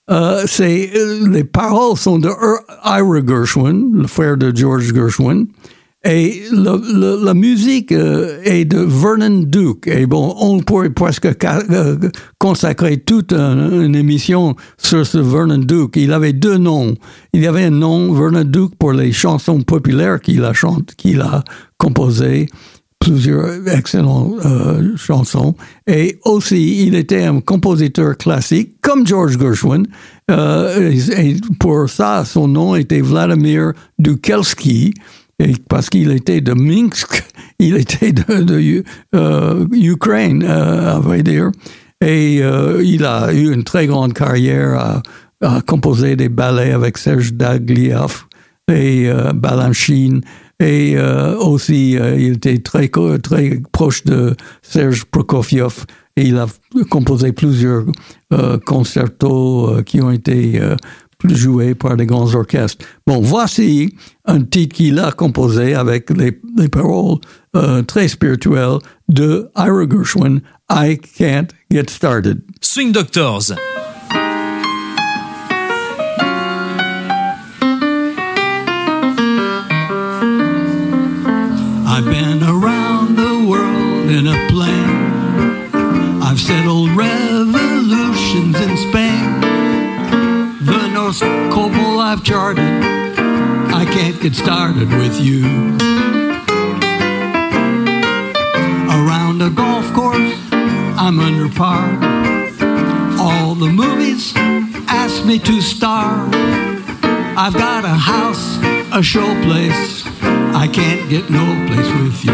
euh, 0.10 0.44
c'est 0.48 0.90
euh, 0.96 1.28
les 1.30 1.44
paroles 1.44 1.98
sont 1.98 2.18
de 2.18 2.30
Ir- 2.30 2.64
Ira 2.84 3.26
Gershwin, 3.28 3.92
le 3.94 4.08
frère 4.08 4.38
de 4.38 4.56
George 4.56 4.94
Gershwin, 4.94 5.46
et 6.06 6.44
la 6.54 7.34
musique 7.34 7.92
euh, 7.92 8.40
est 8.46 8.64
de 8.64 8.80
Vernon 8.80 9.44
Duke. 9.46 9.88
Et 9.88 10.06
bon, 10.06 10.34
on 10.40 10.60
pourrait 10.62 10.92
presque 10.92 11.26
euh, 11.26 11.98
consacrer 12.38 12.98
toute 12.98 13.34
un- 13.34 13.82
une 13.82 13.96
émission 13.96 14.56
sur 14.78 15.06
ce 15.06 15.18
Vernon 15.18 15.58
Duke. 15.58 15.96
Il 15.98 16.14
avait 16.14 16.32
deux 16.32 16.58
noms. 16.58 16.96
Il 17.34 17.42
y 17.42 17.48
avait 17.48 17.66
un 17.66 17.70
nom, 17.72 18.14
Vernon 18.14 18.46
Duke, 18.46 18.76
pour 18.80 18.94
les 18.94 19.12
chansons 19.12 19.62
populaires 19.62 20.22
qu'il 20.22 20.44
a 20.46 20.54
qu'il 20.96 21.20
a 21.20 21.44
composées 21.78 22.48
plusieurs 23.00 23.68
excellentes 23.68 24.36
euh, 24.46 24.96
chansons. 24.96 25.56
Et 25.88 26.18
aussi, 26.26 26.86
il 26.86 26.96
était 26.96 27.24
un 27.24 27.42
compositeur 27.42 28.18
classique, 28.18 28.76
comme 28.82 29.06
George 29.08 29.38
Gershwin. 29.40 29.84
Et 30.30 31.36
pour 31.60 31.90
ça, 31.90 32.24
son 32.26 32.48
nom 32.48 32.76
était 32.76 33.02
Vladimir 33.02 33.74
Dukelski, 33.98 34.94
et 35.40 35.54
parce 35.70 35.90
qu'il 35.90 36.12
était 36.12 36.42
de 36.42 36.54
Minsk, 36.54 37.24
il 37.60 37.78
était 37.78 38.12
de, 38.12 38.44
de 38.44 38.84
euh, 39.16 39.66
Ukraine, 39.72 40.44
euh, 40.44 40.96
à 40.96 41.00
vrai 41.00 41.24
dire. 41.24 41.52
Et 42.02 42.40
euh, 42.42 42.82
il 42.84 43.06
a 43.06 43.34
eu 43.34 43.54
une 43.54 43.64
très 43.64 43.88
grande 43.88 44.14
carrière 44.14 45.02
à, 45.42 45.62
composer 45.66 46.18
des 46.18 46.28
ballets 46.28 46.74
avec 46.74 46.98
Serge 46.98 47.34
Dagliev 47.34 48.26
et 48.70 49.10
euh, 49.10 49.32
Balanchine. 49.34 50.22
Et 50.62 50.98
aussi, 51.40 51.92
il 51.92 52.34
était 52.34 52.58
très, 52.58 52.90
très 53.24 53.62
proche 53.72 54.04
de 54.04 54.36
Serge 54.62 55.06
Prokofiev. 55.06 55.86
Et 56.18 56.24
il 56.24 56.38
a 56.38 56.48
composé 56.90 57.32
plusieurs 57.32 57.86
concertos 58.66 59.82
qui 59.86 60.02
ont 60.02 60.12
été 60.12 60.60
joué 61.28 61.76
par 61.76 61.98
des 61.98 62.06
grands 62.06 62.34
orchestres. 62.34 62.86
Bon, 63.06 63.20
voici 63.20 63.96
un 64.26 64.42
titre 64.42 64.76
qu'il 64.76 65.00
a 65.00 65.12
composé 65.12 65.76
avec 65.76 66.10
les, 66.12 66.40
les 66.58 66.70
paroles 66.70 67.18
euh, 67.56 67.82
très 67.82 68.08
spirituelles 68.08 68.80
de 69.08 69.50
Ira 69.56 69.86
Gershwin, 69.90 70.42
I 70.70 70.98
Can't 70.98 71.48
Get 71.72 71.90
Started. 71.90 72.42
Swing 72.62 72.92
Doctors. 72.92 73.54
I've 81.86 82.06
been 82.06 82.44
around 82.44 83.18
the 83.18 83.46
world 83.46 84.10
in 84.10 84.28
a 84.28 84.49
North 91.22 91.74
Pole 91.74 92.00
I've 92.00 92.24
charted. 92.24 92.64
I 92.64 93.86
can't 93.86 94.22
get 94.22 94.36
started 94.36 94.90
with 94.90 95.20
you. 95.20 95.44
Around 98.90 99.42
a 99.42 99.50
golf 99.50 99.92
course, 99.94 100.34
I'm 100.52 101.20
under 101.20 101.50
par. 101.54 101.90
All 103.20 103.56
the 103.56 103.70
movies 103.70 104.34
ask 104.88 105.26
me 105.26 105.40
to 105.40 105.62
star. 105.62 106.28
I've 107.38 107.54
got 107.54 107.84
a 107.86 107.90
house, 107.90 108.58
a 108.94 109.02
showplace. 109.02 110.06
I 110.54 110.68
can't 110.68 111.10
get 111.10 111.30
no 111.30 111.46
place 111.68 111.92
with 112.02 112.26
you. 112.26 112.34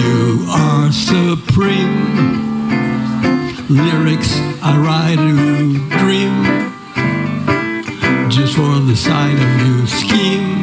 You 0.00 0.46
are 0.50 0.92
supreme. 0.92 2.45
Lyrics 3.68 4.32
I 4.62 4.78
write 4.78 5.16
to 5.16 5.88
dream. 5.98 6.44
Just 8.30 8.54
for 8.54 8.78
the 8.78 8.94
sight 8.94 9.34
of 9.34 9.66
you, 9.66 9.86
scheme. 9.88 10.60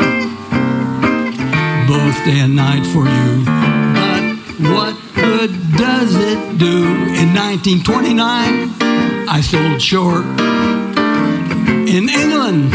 Both 1.86 2.24
day 2.24 2.40
and 2.40 2.56
night 2.56 2.86
for 2.94 3.04
you. 3.04 3.44
But 3.94 4.24
what 4.72 4.96
good 5.16 5.52
does 5.76 6.16
it 6.16 6.58
do? 6.58 6.86
In 7.20 7.36
1929, 7.36 8.72
I 9.28 9.42
sold 9.42 9.82
short. 9.82 10.24
In 11.90 12.08
England, 12.08 12.74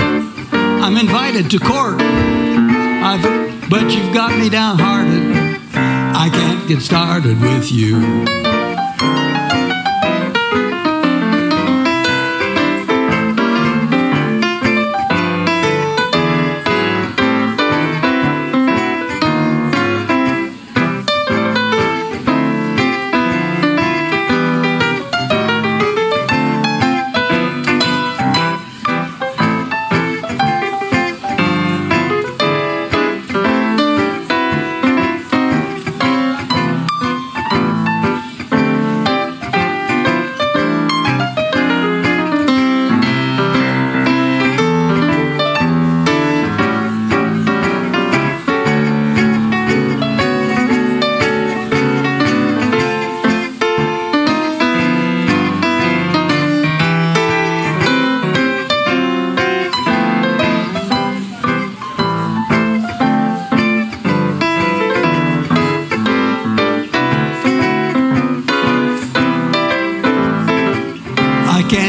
I'm 0.52 0.98
invited 0.98 1.50
to 1.52 1.58
court. 1.58 2.02
I've, 2.02 3.70
but 3.70 3.90
you've 3.94 4.12
got 4.12 4.38
me 4.38 4.50
downhearted. 4.50 5.58
I 5.72 6.28
can't 6.30 6.68
get 6.68 6.82
started 6.82 7.40
with 7.40 7.72
you. 7.72 8.47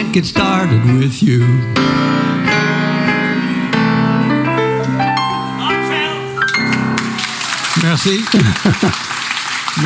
I 0.10 0.12
can't 0.12 0.24
get 0.24 0.26
started 0.26 0.84
with 0.86 1.22
you. 1.22 1.46
Merci. 7.84 8.20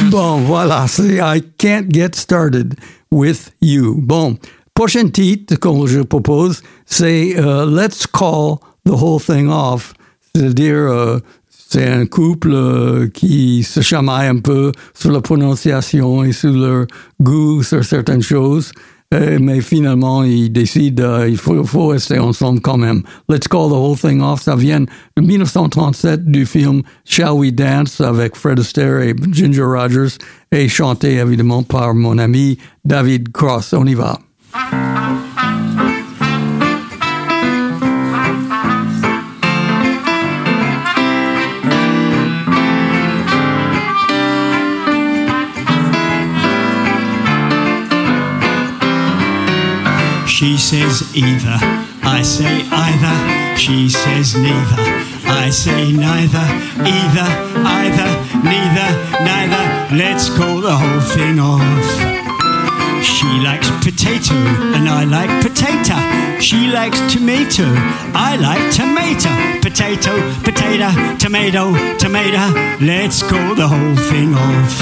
Bon, 0.09 0.39
voilà, 0.45 0.87
c'est 0.87 1.19
I 1.21 1.41
Can't 1.57 1.93
Get 1.93 2.15
Started 2.15 2.75
with 3.11 3.51
You. 3.61 3.95
Bon, 3.97 4.37
prochain 4.73 5.09
titre 5.09 5.57
que 5.57 5.87
je 5.87 5.99
propose, 5.99 6.61
c'est 6.85 7.35
euh, 7.37 7.65
Let's 7.65 8.07
Call 8.07 8.59
the 8.85 8.91
Whole 8.91 9.21
Thing 9.21 9.49
Off. 9.49 9.93
C'est-à-dire, 10.33 10.73
euh, 10.73 11.19
c'est 11.49 11.85
un 11.85 12.05
couple 12.05 12.53
euh, 12.53 13.09
qui 13.09 13.63
se 13.63 13.81
chamaille 13.81 14.29
un 14.29 14.39
peu 14.39 14.71
sur 14.93 15.11
la 15.11 15.19
prononciation 15.19 16.23
et 16.23 16.31
sur 16.31 16.53
leur 16.53 16.87
goût 17.21 17.61
sur 17.61 17.83
certaines 17.83 18.23
choses. 18.23 18.71
Euh, 19.13 19.37
mais 19.39 19.61
finalement, 19.61 20.23
ils 20.23 20.51
décident 20.51 21.03
euh, 21.03 21.29
il 21.29 21.37
faut, 21.37 21.63
faut 21.63 21.87
rester 21.87 22.19
ensemble 22.19 22.61
quand 22.61 22.77
même. 22.77 23.03
Let's 23.29 23.47
call 23.47 23.69
the 23.69 23.73
whole 23.73 23.97
thing 23.97 24.21
off. 24.21 24.41
Ça 24.41 24.55
vient 24.55 24.81
de 24.81 25.21
1937 25.21 26.25
du 26.25 26.45
film 26.45 26.81
Shall 27.05 27.33
We 27.33 27.53
Dance 27.53 28.01
avec 28.01 28.35
Fred 28.35 28.59
Astaire 28.59 28.99
et 29.01 29.15
Ginger 29.31 29.63
Rogers 29.63 30.17
et 30.51 30.67
chanté 30.67 31.17
évidemment 31.17 31.63
par 31.63 31.93
mon 31.93 32.17
ami 32.17 32.57
David 32.85 33.31
Cross. 33.31 33.73
On 33.73 33.85
y 33.85 33.93
va. 33.93 34.19
She 50.43 50.57
says 50.57 51.15
either, 51.15 51.57
I 52.03 52.21
say 52.21 52.67
either. 52.69 53.57
She 53.57 53.87
says 53.87 54.35
neither, 54.35 54.83
I 55.25 55.49
say 55.49 55.93
neither. 55.93 56.45
Either, 56.83 57.29
either, 57.63 58.11
neither, 58.43 58.89
neither. 59.23 59.95
Let's 59.95 60.27
call 60.27 60.59
the 60.59 60.75
whole 60.75 60.99
thing 60.99 61.39
off. 61.39 61.87
She 63.01 63.25
likes 63.39 63.69
potato 63.79 64.35
and 64.75 64.89
I 64.89 65.05
like 65.05 65.31
potato. 65.41 65.95
She 66.41 66.67
likes 66.67 66.99
tomato, 67.13 67.63
I 68.13 68.35
like 68.35 68.69
tomato. 68.75 69.31
Potato, 69.61 70.11
potato, 70.43 70.91
tomato, 71.19 71.71
tomato. 71.97 72.51
Let's 72.83 73.23
call 73.23 73.55
the 73.55 73.69
whole 73.69 73.95
thing 74.11 74.35
off. 74.35 74.79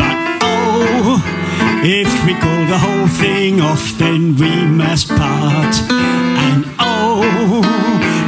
But 0.00 0.42
oh, 0.42 1.43
if 1.84 2.08
we 2.24 2.32
call 2.40 2.64
the 2.66 2.78
whole 2.78 3.08
thing 3.08 3.60
off, 3.60 3.98
then 3.98 4.36
we 4.36 4.50
must 4.64 5.08
part. 5.08 5.74
And 5.90 6.64
oh, 6.78 7.20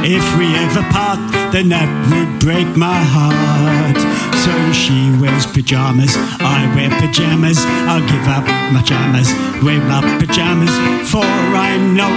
if 0.03 0.25
we 0.37 0.45
ever 0.55 0.83
part, 0.93 1.19
then 1.51 1.69
that 1.69 1.89
would 2.09 2.39
break 2.39 2.67
my 2.77 3.01
heart. 3.01 3.97
So 4.45 4.53
she 4.71 5.09
wears 5.19 5.47
pajamas, 5.47 6.13
I 6.39 6.71
wear 6.75 6.89
pajamas. 7.01 7.57
I'll 7.89 8.05
give 8.05 8.27
up 8.29 8.45
my 8.71 8.81
pajamas, 8.81 9.33
wear 9.65 9.81
my 9.81 10.01
pajamas. 10.21 10.71
For 11.09 11.25
I 11.25 11.77
know 11.97 12.13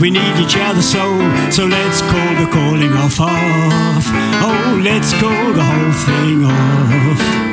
we 0.00 0.10
need 0.10 0.36
each 0.40 0.56
other 0.56 0.82
so. 0.82 1.04
So 1.50 1.66
let's 1.66 2.00
call 2.00 2.30
the 2.40 2.48
calling 2.50 2.94
off 2.96 3.20
off. 3.20 4.06
Oh, 4.40 4.80
let's 4.82 5.12
call 5.20 5.52
the 5.52 5.64
whole 5.64 5.92
thing 6.08 6.44
off. 6.44 7.47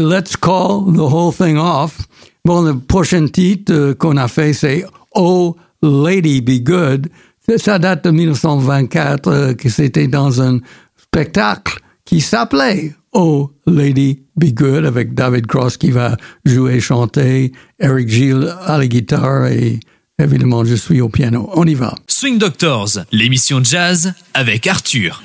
Let's 0.00 0.36
Call 0.36 0.92
the 0.94 0.98
Whole 1.00 1.32
Thing 1.34 1.56
Off. 1.58 1.98
Bon, 2.44 2.62
le 2.62 2.78
prochain 2.78 3.26
titre 3.28 3.72
euh, 3.72 3.94
qu'on 3.94 4.16
a 4.16 4.28
fait, 4.28 4.52
c'est 4.52 4.84
Oh 5.14 5.56
Lady 5.82 6.40
Be 6.40 6.62
Good. 6.62 7.08
Ça- 7.58 7.78
date 7.78 8.04
de 8.04 8.10
1924, 8.10 9.28
euh, 9.28 9.54
que 9.54 9.68
c'était 9.68 10.06
dans 10.08 10.40
un 10.42 10.58
spectacle 10.96 11.78
qui 12.04 12.20
s'appelait 12.20 12.94
Oh 13.12 13.50
Lady 13.66 14.22
Be 14.36 14.54
Good 14.54 14.84
avec 14.86 15.14
David 15.14 15.46
Cross 15.46 15.76
qui 15.76 15.90
va 15.90 16.16
jouer, 16.44 16.80
chanter, 16.80 17.52
Eric 17.78 18.08
Gilles 18.08 18.54
à 18.66 18.78
la 18.78 18.86
guitare 18.86 19.46
et 19.48 19.80
évidemment 20.18 20.64
je 20.64 20.74
suis 20.74 21.00
au 21.00 21.08
piano. 21.08 21.50
On 21.54 21.64
y 21.66 21.74
va. 21.74 21.94
Swing 22.06 22.38
Doctors, 22.38 22.90
l'émission 23.12 23.62
jazz 23.62 24.14
avec 24.34 24.66
Arthur. 24.66 25.20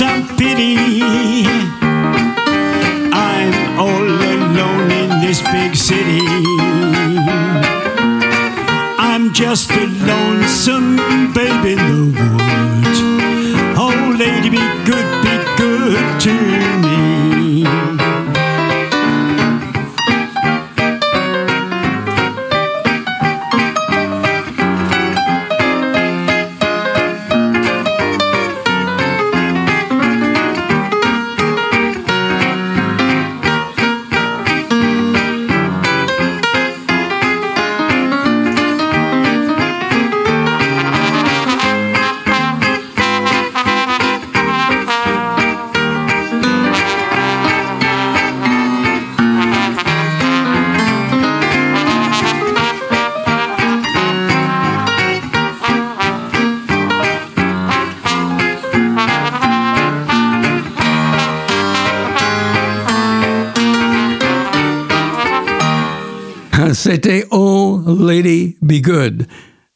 Some 0.00 0.26
pity. 0.38 0.99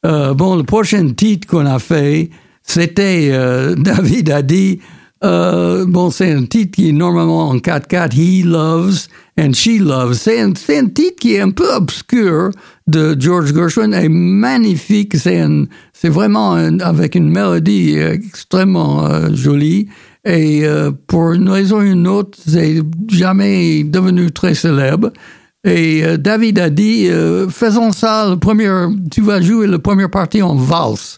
Euh, 0.04 0.34
bon, 0.34 0.56
le 0.56 0.64
prochain 0.64 1.10
titre 1.16 1.48
qu'on 1.48 1.66
a 1.66 1.78
fait, 1.78 2.30
c'était 2.62 3.30
euh, 3.32 3.74
David 3.78 4.30
a 4.30 4.42
dit. 4.42 4.80
euh, 5.24 5.86
bon, 5.88 6.10
c'est 6.10 6.30
un 6.32 6.44
titre 6.44 6.72
qui 6.76 6.90
est 6.90 6.92
normalement 6.92 7.48
en 7.48 7.56
4-4, 7.56 8.14
He 8.14 8.44
Loves 8.44 9.06
and 9.38 9.52
She 9.54 9.78
Loves. 9.80 10.14
C'est 10.14 10.40
un, 10.40 10.50
un 10.50 10.86
titre 10.88 11.16
qui 11.18 11.34
est 11.34 11.40
un 11.40 11.50
peu 11.50 11.72
obscur 11.74 12.50
de 12.86 13.16
George 13.18 13.54
Gershwin 13.54 13.94
et 13.94 14.08
magnifique. 14.08 15.16
C'est 15.16 16.08
vraiment 16.10 16.52
avec 16.52 17.14
une 17.14 17.30
mélodie 17.30 17.96
extrêmement 17.96 19.08
jolie. 19.34 19.88
Et 20.26 20.64
pour 21.06 21.32
une 21.32 21.48
raison 21.48 21.78
ou 21.78 21.82
une 21.82 22.06
autre, 22.06 22.38
c'est 22.46 22.82
jamais 23.08 23.84
devenu 23.84 24.30
très 24.30 24.54
célèbre. 24.54 25.10
Et 25.64 26.04
euh, 26.04 26.16
David 26.18 26.58
a 26.58 26.68
dit, 26.70 27.08
euh, 27.08 27.48
faisons 27.48 27.90
ça, 27.92 28.26
le 28.28 28.36
premier, 28.36 28.68
tu 29.10 29.22
vas 29.22 29.40
jouer 29.40 29.66
la 29.66 29.78
première 29.78 30.10
partie 30.10 30.42
en 30.42 30.54
valse. 30.54 31.16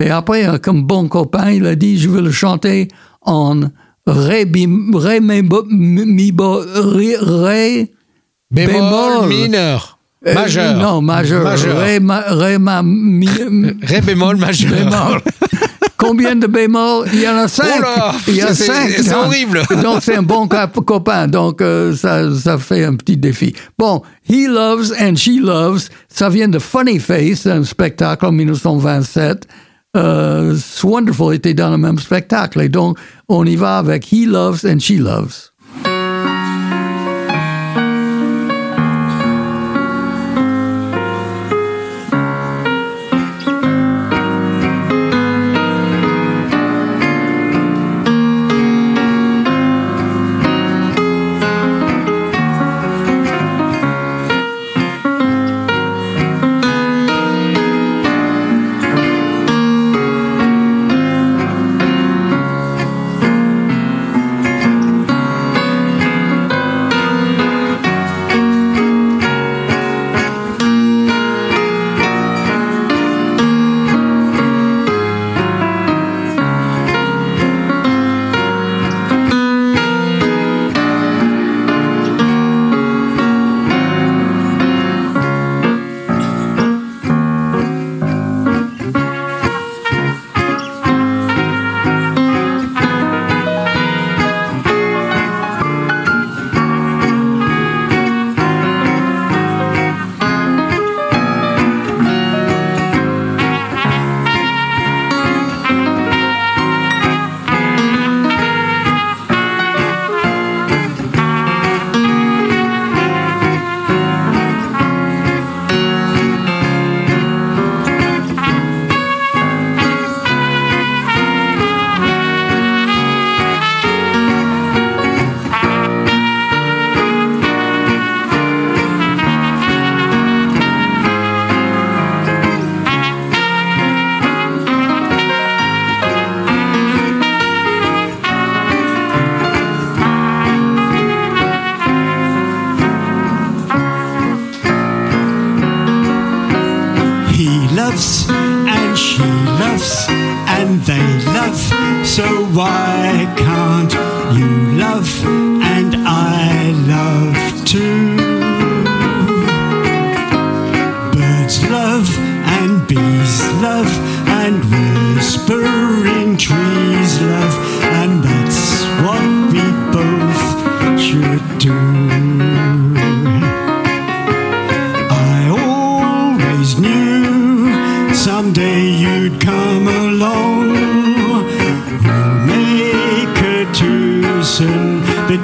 Et 0.00 0.10
après, 0.10 0.46
euh, 0.46 0.58
comme 0.58 0.82
bon 0.84 1.08
copain, 1.08 1.50
il 1.50 1.64
a 1.66 1.74
dit, 1.74 1.98
je 1.98 2.08
veux 2.08 2.20
le 2.20 2.30
chanter 2.30 2.88
en 3.22 3.60
ré, 4.06 4.44
bim- 4.44 4.94
ré, 4.94 5.20
mi, 5.20 5.42
mi, 5.70 6.32
bo- 6.32 6.62
ré, 6.74 7.16
ré, 7.18 7.92
Bémol, 8.50 8.74
Bémol. 8.74 9.28
mineur. 9.28 9.98
euh, 10.26 10.34
Majeur. 10.34 10.76
non, 10.76 11.00
majeur. 11.00 11.42
Majeur. 11.42 11.78
Ré, 11.78 11.98
ma, 11.98 12.20
ré, 12.20 12.58
ma, 12.58 12.82
mi, 12.82 13.26
Ré 13.82 14.00
bémol 14.02 14.36
majeur. 14.36 14.70
bémol. 14.72 15.20
Combien 16.08 16.36
de 16.36 16.46
bémols? 16.46 17.08
Il 17.12 17.20
y 17.20 17.28
en 17.28 17.36
a 17.36 17.48
cinq. 17.48 17.78
Oula, 17.78 18.14
Il 18.28 18.36
y 18.36 18.42
a 18.42 18.54
cinq. 18.54 18.90
c'est 18.96 19.10
Donc- 19.10 19.26
horrible. 19.26 19.62
Donc 19.82 19.98
c'est 20.02 20.16
un 20.16 20.22
bon 20.22 20.48
copain. 20.48 21.26
Donc 21.28 21.60
euh, 21.60 21.94
ça, 21.94 22.22
ça 22.34 22.58
fait 22.58 22.84
un 22.84 22.94
petit 22.94 23.16
défi. 23.16 23.54
Bon, 23.78 24.02
He 24.28 24.46
Loves 24.48 24.92
and 25.00 25.16
She 25.16 25.40
Loves, 25.40 25.88
ça 26.08 26.28
vient 26.28 26.48
de 26.48 26.58
Funny 26.58 26.98
Face, 26.98 27.46
un 27.46 27.64
spectacle 27.64 28.26
en 28.26 28.32
1927. 28.32 29.46
Euh, 29.96 30.54
Wonderful 30.82 31.34
était 31.34 31.54
dans 31.54 31.70
le 31.70 31.78
même 31.78 31.98
spectacle. 31.98 32.60
Et 32.60 32.68
donc 32.68 32.98
on 33.28 33.44
y 33.46 33.56
va 33.56 33.78
avec 33.78 34.12
He 34.12 34.26
Loves 34.26 34.64
and 34.66 34.78
She 34.80 34.98
Loves. 34.98 35.50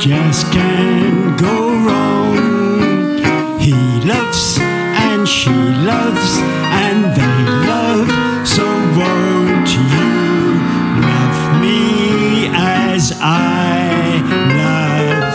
Just 0.02 0.50
can't 0.50 1.38
go 1.38 1.70
wrong. 1.84 3.18
He 3.60 3.72
loves 4.04 4.58
and 4.60 5.28
she 5.28 5.50
loves 5.50 6.38
and 6.82 7.14
they 7.14 7.38
love. 7.70 8.08
So 8.44 8.64
won't 8.98 9.68
you 9.72 9.86
love 11.06 11.60
me 11.62 12.48
as 12.52 13.12
I 13.20 14.18
love 14.58 15.34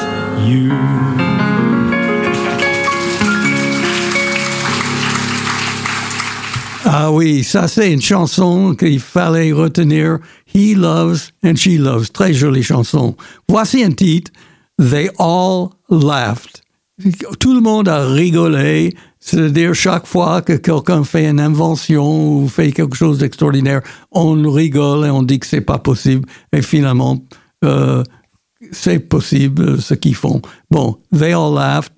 you? 0.50 0.74
Ah 6.84 7.10
oui, 7.14 7.46
ça 7.46 7.70
c'est 7.70 7.94
une 7.94 8.02
chanson 8.02 8.76
qu'il 8.76 9.00
fallait 9.00 9.54
retenir. 9.54 10.20
He 10.46 10.76
loves 10.76 11.32
and 11.42 11.56
she 11.56 11.78
loves. 11.78 12.12
Très 12.12 12.34
jolie 12.34 12.64
chanson. 12.64 13.16
Voici 13.48 13.82
un 13.82 13.92
titre. 13.92 14.32
They 14.80 15.10
all 15.18 15.72
laughed. 15.90 16.62
Tout 17.40 17.54
le 17.54 17.62
monde 17.62 17.88
a 17.88 18.06
rigolé. 18.06 18.96
C'est-à-dire 19.20 19.74
chaque 19.74 20.08
fois 20.08 20.42
que 20.42 20.54
quelqu'un 20.54 21.04
fait 21.04 21.30
une 21.30 21.42
invention 21.42 22.38
ou 22.38 22.48
fait 22.48 22.72
quelque 22.72 22.96
chose 22.96 23.18
d'extraordinaire, 23.18 23.82
on 24.12 24.50
rigole 24.50 25.06
et 25.06 25.10
on 25.10 25.22
dit 25.22 25.40
que 25.40 25.46
c'est 25.46 25.62
pas 25.62 25.80
possible. 25.80 26.26
Et 26.54 26.62
finalement, 26.62 27.22
euh, 27.66 28.04
c'est 28.72 29.00
possible 29.00 29.82
ce 29.82 29.96
qu'ils 29.96 30.16
font. 30.16 30.42
Bon, 30.72 30.98
They 31.12 31.34
All 31.34 31.54
Laughed, 31.54 31.92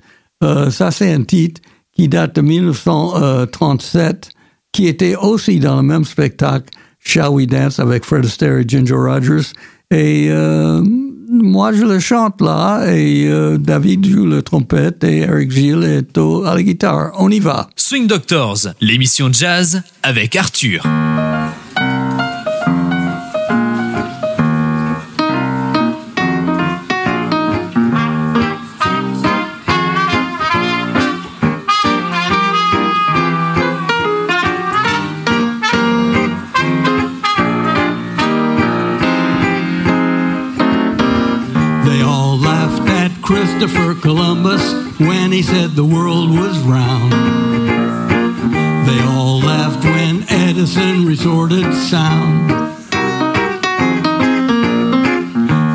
euh, 0.43 0.71
ça 0.71 0.89
c'est 0.91 1.13
un 1.13 1.23
titre 1.23 1.61
qui 1.93 2.07
date 2.07 2.35
de 2.37 2.41
1937, 2.41 4.29
qui 4.71 4.87
était 4.87 5.15
aussi 5.15 5.59
dans 5.59 5.77
le 5.77 5.83
même 5.83 6.05
spectacle, 6.05 6.69
Shall 6.99 7.29
We 7.29 7.45
Dance, 7.45 7.79
avec 7.79 8.05
Fred 8.05 8.25
Astaire 8.25 8.57
et 8.57 8.65
Ginger 8.67 8.95
Rogers. 8.95 9.51
Et 9.91 10.27
euh, 10.29 10.81
moi, 11.29 11.73
je 11.73 11.83
le 11.83 11.99
chante 11.99 12.41
là, 12.41 12.85
et 12.91 13.27
euh, 13.27 13.57
David 13.57 14.05
joue 14.07 14.25
le 14.25 14.41
trompette, 14.41 15.03
et 15.03 15.19
Eric 15.19 15.51
Gilles 15.51 15.83
est 15.83 16.17
au- 16.17 16.43
à 16.45 16.55
la 16.55 16.63
guitare. 16.63 17.11
On 17.19 17.29
y 17.29 17.39
va. 17.39 17.69
Swing 17.75 18.07
Doctors, 18.07 18.67
l'émission 18.81 19.31
jazz 19.31 19.81
avec 20.03 20.35
Arthur. 20.35 20.83
Christopher 43.59 43.93
Columbus 43.93 44.73
when 45.01 45.33
he 45.33 45.41
said 45.41 45.71
the 45.71 45.83
world 45.83 46.29
was 46.29 46.57
round. 46.59 47.11
They 48.87 49.01
all 49.01 49.39
laughed 49.39 49.83
when 49.83 50.23
Edison 50.29 51.05
resorted 51.05 51.73
sound. 51.73 52.49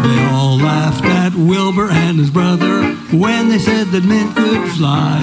They 0.02 0.24
all 0.32 0.56
laughed 0.56 1.04
at 1.04 1.34
Wilbur 1.34 1.90
and 1.90 2.18
his 2.18 2.30
brother 2.30 2.84
when 3.12 3.50
they 3.50 3.58
said 3.58 3.88
that 3.88 4.04
men 4.04 4.32
could 4.32 4.66
fly. 4.72 5.20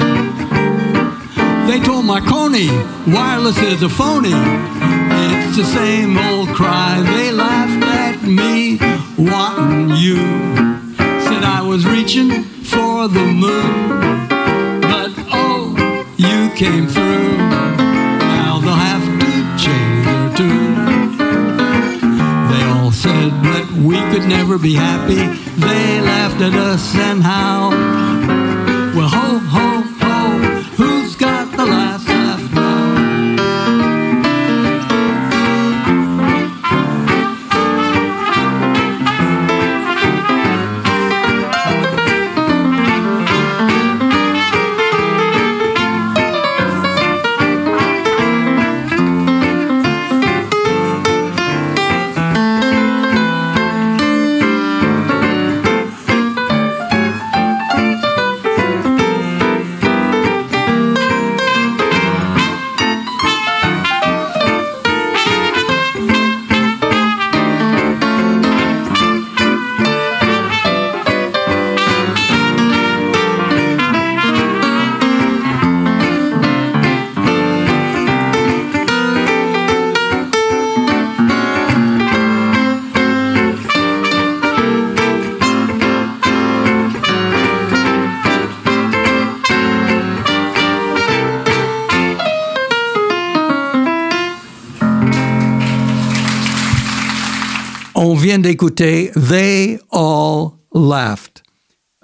They 1.65 1.79
told 1.79 2.05
Marconi 2.05 2.67
wireless 3.07 3.57
is 3.57 3.81
a 3.81 3.89
phony. 3.89 4.29
It's 4.33 5.57
the 5.57 5.65
same 5.65 6.15
old 6.15 6.49
cry. 6.49 7.01
They 7.01 7.31
laughed 7.31 7.83
at 7.85 8.21
me 8.21 8.77
wanting 9.17 9.97
you. 9.97 10.50
Was 11.71 11.85
reaching 11.85 12.29
for 12.65 13.07
the 13.07 13.25
moon. 13.25 14.27
But 14.81 15.11
oh, 15.31 15.73
you 16.17 16.53
came 16.53 16.85
through. 16.85 17.37
Now 17.37 18.59
they'll 18.59 18.73
have 18.73 19.05
to 19.21 19.31
change 19.63 20.05
their 20.05 20.35
tune. 20.35 21.17
They 22.51 22.63
all 22.65 22.91
said 22.91 23.31
that 23.47 23.71
we 23.85 23.95
could 24.11 24.27
never 24.27 24.57
be 24.57 24.75
happy. 24.75 25.15
They 25.61 26.01
laughed 26.01 26.41
at 26.41 26.55
us 26.55 26.93
and 26.93 27.23
how. 27.23 28.10
D'écouter 98.39 99.11
They 99.29 99.79
All 99.91 100.49
Laughed. 100.73 101.41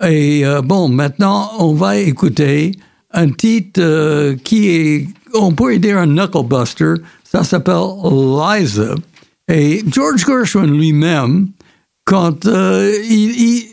Et 0.03 0.45
euh, 0.45 0.61
bon, 0.61 0.89
maintenant, 0.89 1.49
on 1.59 1.73
va 1.73 1.97
écouter 1.97 2.71
un 3.11 3.29
titre 3.29 3.81
euh, 3.81 4.35
qui 4.43 4.69
est, 4.69 5.07
on 5.33 5.51
pourrait 5.53 5.79
dire 5.79 5.97
un 5.97 6.05
knucklebuster. 6.07 6.95
Ça 7.23 7.43
s'appelle 7.43 7.81
Liza. 8.11 8.95
Et 9.49 9.83
George 9.89 10.25
Gershwin 10.25 10.67
lui-même, 10.67 11.49
quand 12.05 12.45
euh, 12.45 12.93
il, 13.09 13.31
il, 13.41 13.63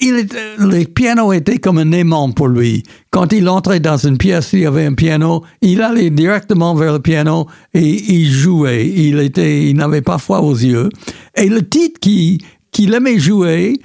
il 0.00 0.16
était- 0.18 0.56
le 0.58 0.84
piano 0.84 1.32
était 1.32 1.58
comme 1.58 1.78
un 1.78 1.92
aimant 1.92 2.30
pour 2.32 2.48
lui. 2.48 2.82
Quand 3.10 3.32
il 3.32 3.48
entrait 3.48 3.80
dans 3.80 3.96
une 3.96 4.16
pièce, 4.16 4.52
il 4.52 4.60
y 4.60 4.66
avait 4.66 4.86
un 4.86 4.94
piano, 4.94 5.42
il 5.60 5.82
allait 5.82 6.10
directement 6.10 6.74
vers 6.74 6.92
le 6.94 6.98
piano 7.00 7.46
et 7.74 7.84
il 8.12 8.30
jouait. 8.30 8.88
Il 8.88 9.18
était, 9.20 9.68
il 9.68 9.76
n'avait 9.76 10.02
pas 10.02 10.18
froid 10.18 10.38
aux 10.40 10.54
yeux. 10.56 10.88
Et 11.36 11.48
le 11.48 11.68
titre 11.68 11.98
qui- 12.00 12.38
qu'il 12.72 12.94
aimait 12.94 13.18
jouer, 13.18 13.80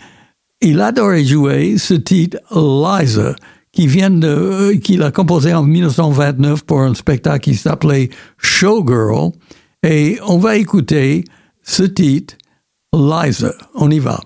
il 0.61 0.79
adorait 0.81 1.23
jouer 1.25 1.77
ce 1.77 1.93
titre 1.93 2.37
Liza, 2.51 3.35
qui 3.71 3.87
vient 3.87 4.09
de, 4.09 4.27
euh, 4.27 4.77
qu'il 4.77 5.03
a 5.03 5.11
composé 5.11 5.53
en 5.53 5.63
1929 5.63 6.63
pour 6.65 6.81
un 6.81 6.93
spectacle 6.95 7.41
qui 7.51 7.55
s'appelait 7.55 8.09
Showgirl. 8.37 9.31
Et 9.83 10.17
on 10.27 10.37
va 10.37 10.57
écouter 10.57 11.23
ce 11.63 11.83
titre 11.83 12.35
Liza. 12.93 13.53
On 13.75 13.89
y 13.91 13.99
va. 13.99 14.19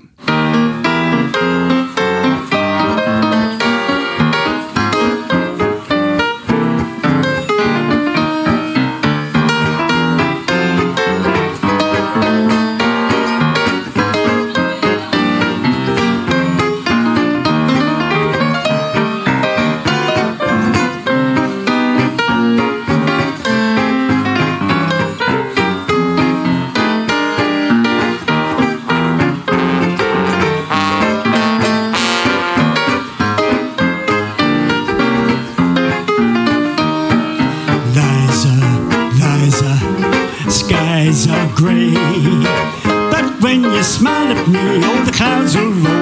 All 44.45 45.05
the 45.05 45.11
clouds 45.11 45.55
will 45.55 45.71
roll 45.71 45.92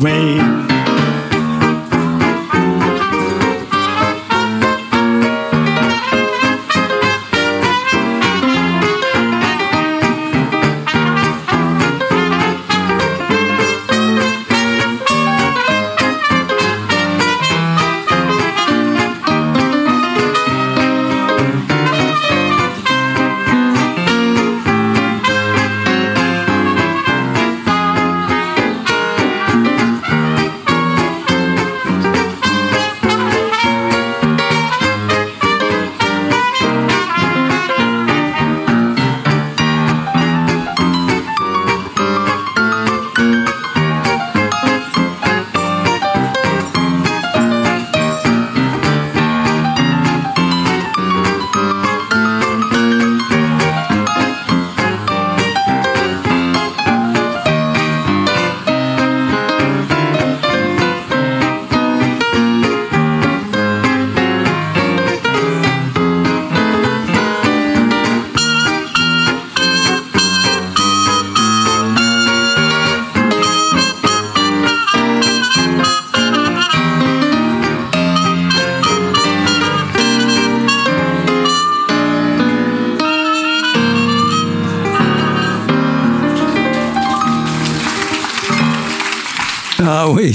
away. 0.00 0.37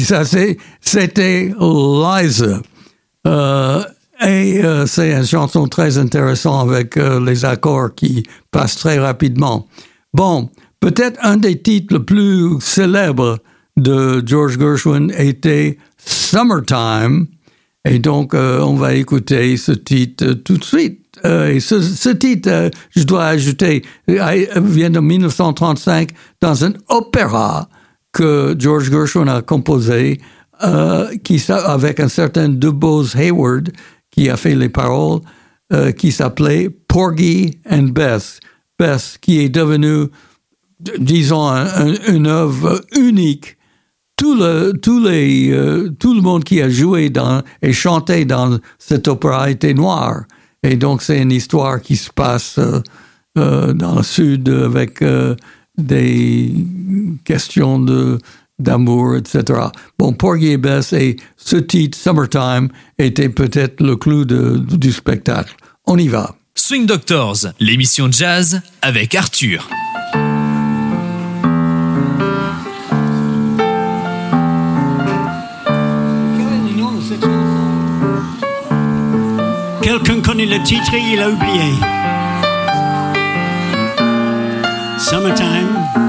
Ça 0.03 0.23
c'était 0.25 1.53
Liza. 1.59 2.61
Euh, 3.27 3.83
et 4.21 4.63
euh, 4.63 4.85
c'est 4.85 5.13
une 5.13 5.25
chanson 5.25 5.67
très 5.67 5.97
intéressante 5.97 6.69
avec 6.69 6.97
euh, 6.97 7.23
les 7.23 7.45
accords 7.45 7.93
qui 7.95 8.23
passent 8.51 8.75
très 8.77 8.99
rapidement. 8.99 9.67
Bon, 10.13 10.49
peut-être 10.79 11.19
un 11.23 11.37
des 11.37 11.61
titres 11.61 11.95
les 11.95 12.03
plus 12.03 12.59
célèbres 12.61 13.39
de 13.77 14.23
George 14.25 14.59
Gershwin 14.59 15.11
était 15.17 15.77
Summertime. 15.97 17.27
Et 17.85 17.99
donc, 17.99 18.33
on 18.33 18.75
va 18.75 18.93
écouter 18.93 19.57
ce 19.57 19.73
titre 19.73 20.33
tout 20.33 20.55
de 20.55 20.63
suite. 20.63 21.19
Et 21.25 21.59
ce, 21.59 22.09
titre, 22.09 22.71
je 22.95 23.03
dois 23.03 23.25
ajouter, 23.25 23.83
vient 24.07 24.89
de 24.89 24.99
1935 25.01 26.11
dans 26.39 26.63
un 26.63 26.73
opéra 26.87 27.67
que 28.13 28.55
George 28.57 28.89
Gershwin 28.91 29.27
a 29.27 29.41
composé 29.41 30.19
euh, 30.63 31.07
avec 31.65 31.99
un 31.99 32.07
certain 32.07 32.47
DuBose 32.49 33.15
Hayward 33.15 33.71
qui 34.11 34.29
a 34.29 34.37
fait 34.37 34.55
les 34.55 34.69
paroles, 34.69 35.19
euh, 35.73 35.91
qui 35.91 36.11
s'appelait 36.11 36.69
Porgy 36.69 37.57
and 37.69 37.89
Bess. 37.91 38.39
Bess, 38.79 39.17
qui 39.19 39.39
est 39.39 39.49
devenu, 39.49 40.05
disons, 40.99 41.47
un- 41.47 41.65
un- 41.87 42.13
une 42.13 42.27
œuvre 42.27 42.81
unique 42.97 43.57
tout 44.15 44.35
le, 44.35 44.71
les, 45.09 45.51
euh, 45.51 45.89
tout 45.99 46.13
le 46.13 46.21
monde 46.21 46.43
qui 46.43 46.61
a 46.61 46.69
joué 46.69 47.09
dans, 47.09 47.41
et 47.61 47.73
chanté 47.73 48.23
dans 48.25 48.57
cet 48.77 49.07
opéra 49.07 49.49
était 49.49 49.73
noir. 49.73 50.23
Et 50.61 50.77
donc, 50.77 51.01
c'est 51.01 51.21
une 51.21 51.31
histoire 51.31 51.81
qui 51.81 51.95
se 51.97 52.09
passe 52.11 52.57
dans 53.35 53.95
le 53.97 54.03
sud 54.03 54.47
avec 54.47 55.03
des 55.77 56.53
questions 57.37 57.79
de 57.79 58.19
d'amour, 58.59 59.15
etc. 59.15 59.59
Bon, 59.97 60.13
Porgy 60.13 60.49
et 60.51 60.57
Bess 60.57 60.93
et 60.93 61.15
ce 61.37 61.55
titre, 61.57 61.97
Summertime, 61.97 62.69
était 62.99 63.29
peut-être 63.29 63.81
le 63.81 63.95
clou 63.95 64.23
de- 64.25 64.57
du 64.57 64.91
spectacle. 64.91 65.55
On 65.87 65.97
y 65.97 66.07
va. 66.07 66.35
Swing 66.55 66.85
Doctors, 66.85 67.47
l'émission 67.59 68.11
jazz 68.11 68.61
avec 68.83 69.15
Arthur. 69.15 69.67
Quelqu'un 79.81 80.21
connaît 80.21 80.45
le 80.45 80.61
titre 80.63 80.93
et 80.93 81.01
il 81.13 81.21
a 81.21 81.29
oublié. 81.29 81.73
Summertime. 84.97 86.02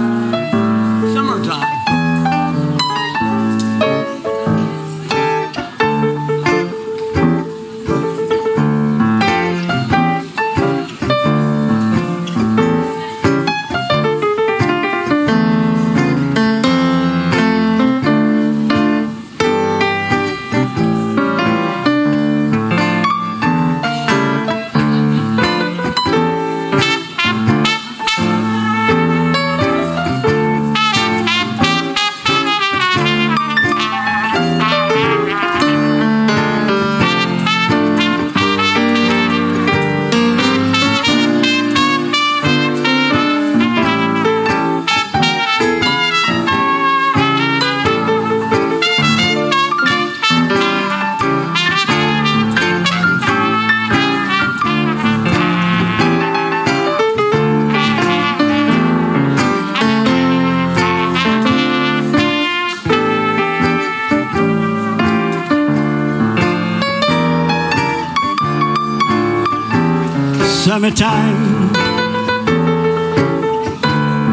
summertime 70.64 71.76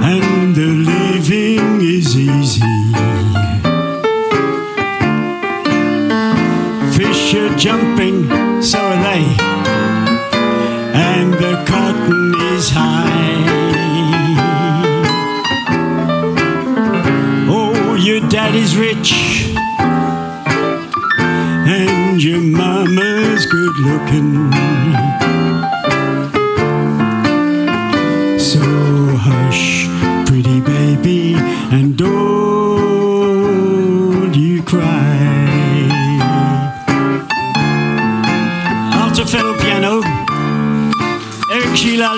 and 0.01 0.55
the 0.55 0.67
living 0.91 1.81
is 1.81 2.15
easy. 2.15 2.61
Fish 6.95 7.35
are 7.35 7.53
jumping, 7.57 8.31
so 8.63 8.79
are 8.79 9.03
they, 9.03 9.25
and 10.95 11.33
the 11.33 11.65
cotton 11.67 12.33
is 12.53 12.69
high. 12.69 13.43
Oh, 17.49 17.95
your 17.95 18.21
daddy's 18.29 18.77
rich. 18.77 19.11
And 21.67 22.23
your 22.23 22.39
mama's 22.39 23.45
good 23.47 23.75
looking. 23.79 25.50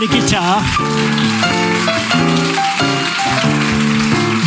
Les 0.03 0.09
guitares. 0.09 0.81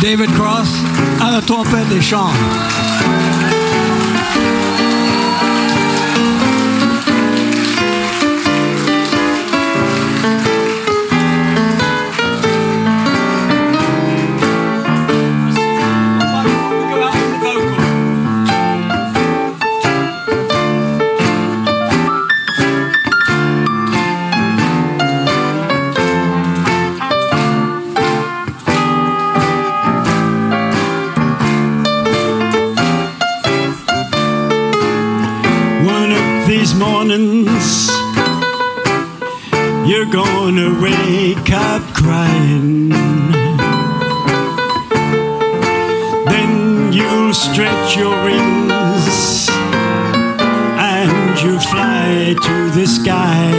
David 0.03 0.31
Cross 0.35 0.83
à 1.19 1.31
la 1.31 1.41
trompette 1.41 1.91
et 1.97 2.01
chant. 2.01 2.29
Gonna 40.47 40.81
wake 40.81 41.51
up 41.51 41.81
crying. 41.93 42.87
Then 46.31 46.93
you'll 46.93 47.33
stretch 47.33 47.97
your 47.97 48.15
wings 48.23 49.49
and 50.79 51.37
you 51.43 51.59
fly 51.59 52.33
to 52.45 52.69
the 52.77 52.87
sky. 52.87 53.51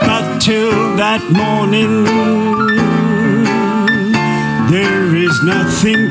But 0.00 0.38
till 0.38 0.96
that 0.96 1.22
morning, 1.30 2.04
there 4.70 5.14
is 5.14 5.42
nothing 5.42 6.10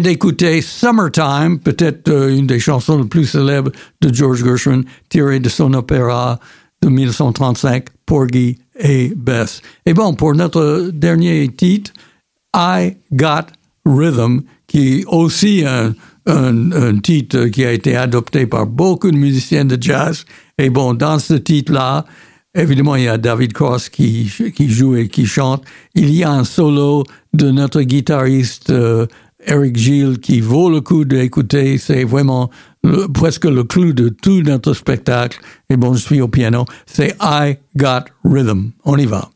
d'écouter 0.00 0.60
Summertime, 0.62 1.58
peut-être 1.58 2.08
euh, 2.08 2.36
une 2.36 2.46
des 2.46 2.58
chansons 2.58 3.02
les 3.02 3.08
plus 3.08 3.26
célèbres 3.26 3.70
de 4.00 4.12
George 4.12 4.44
Gershwin, 4.44 4.84
tirée 5.08 5.40
de 5.40 5.48
son 5.48 5.72
opéra 5.74 6.38
de 6.82 6.88
1935, 6.88 7.86
Porgy 8.06 8.58
et 8.78 9.12
Bess. 9.16 9.62
Et 9.86 9.94
bon, 9.94 10.14
pour 10.14 10.34
notre 10.34 10.90
dernier 10.92 11.48
titre, 11.48 11.92
I 12.54 12.96
Got 13.12 13.46
Rhythm, 13.84 14.42
qui 14.66 15.00
est 15.00 15.04
aussi 15.06 15.64
un, 15.66 15.94
un, 16.26 16.98
titre 16.98 17.46
qui 17.46 17.64
a 17.64 17.72
été 17.72 17.96
adopté 17.96 18.46
par 18.46 18.66
beaucoup 18.66 19.10
de 19.10 19.16
musiciens 19.16 19.64
de 19.64 19.80
jazz. 19.80 20.24
Et 20.58 20.70
bon, 20.70 20.94
dans 20.94 21.18
ce 21.18 21.34
titre-là, 21.34 22.04
Évidemment, 22.54 22.96
il 22.96 23.04
y 23.04 23.08
a 23.08 23.16
David 23.16 23.52
Cross 23.52 23.88
qui, 23.90 24.28
qui 24.56 24.68
joue 24.68 24.96
et 24.96 25.08
qui 25.08 25.24
chante. 25.24 25.62
Il 25.94 26.12
y 26.12 26.24
a 26.24 26.32
un 26.32 26.42
solo 26.42 27.04
de 27.32 27.50
notre 27.52 27.82
guitariste 27.82 28.70
euh, 28.70 29.06
Eric 29.46 29.76
Gilles 29.76 30.18
qui 30.20 30.40
vaut 30.40 30.70
le 30.70 30.80
coup 30.80 31.04
d'écouter. 31.04 31.78
C'est 31.78 32.04
vraiment 32.04 32.50
le- 32.82 33.06
presque 33.08 33.44
le 33.46 33.64
clou 33.64 33.92
de 33.92 34.08
tout 34.08 34.42
notre 34.42 34.74
spectacle. 34.74 35.40
Et 35.68 35.76
bon, 35.76 35.94
je 35.94 35.98
suis 36.00 36.20
au 36.20 36.28
piano. 36.28 36.64
C'est 36.86 37.16
I 37.20 37.56
Got 37.76 38.04
Rhythm. 38.24 38.70
On 38.84 38.96
y 38.98 39.06
va. 39.06 39.30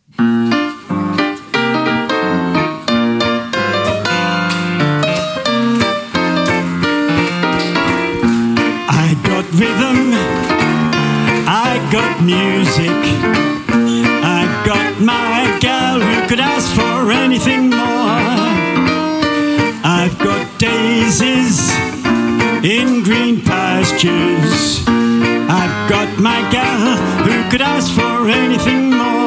I 8.96 9.14
got 9.24 9.44
rhythm, 9.61 10.12
I 11.46 11.88
got 11.92 12.22
music, 12.22 12.90
I 14.24 14.62
got 14.64 15.00
my 15.00 15.59
gal 15.61 16.00
who 16.00 16.28
could 16.28 16.40
ask 16.40 16.72
for 16.74 17.11
anything 17.12 17.70
more. 17.70 18.43
Daisies 20.64 21.70
in 22.64 23.02
green 23.02 23.42
pastures. 23.42 24.82
I've 24.88 25.90
got 25.90 26.18
my 26.18 26.40
gal 26.50 26.96
who 27.26 27.50
could 27.50 27.60
ask 27.60 27.92
for 27.92 28.30
anything 28.30 28.88
more. 28.96 29.24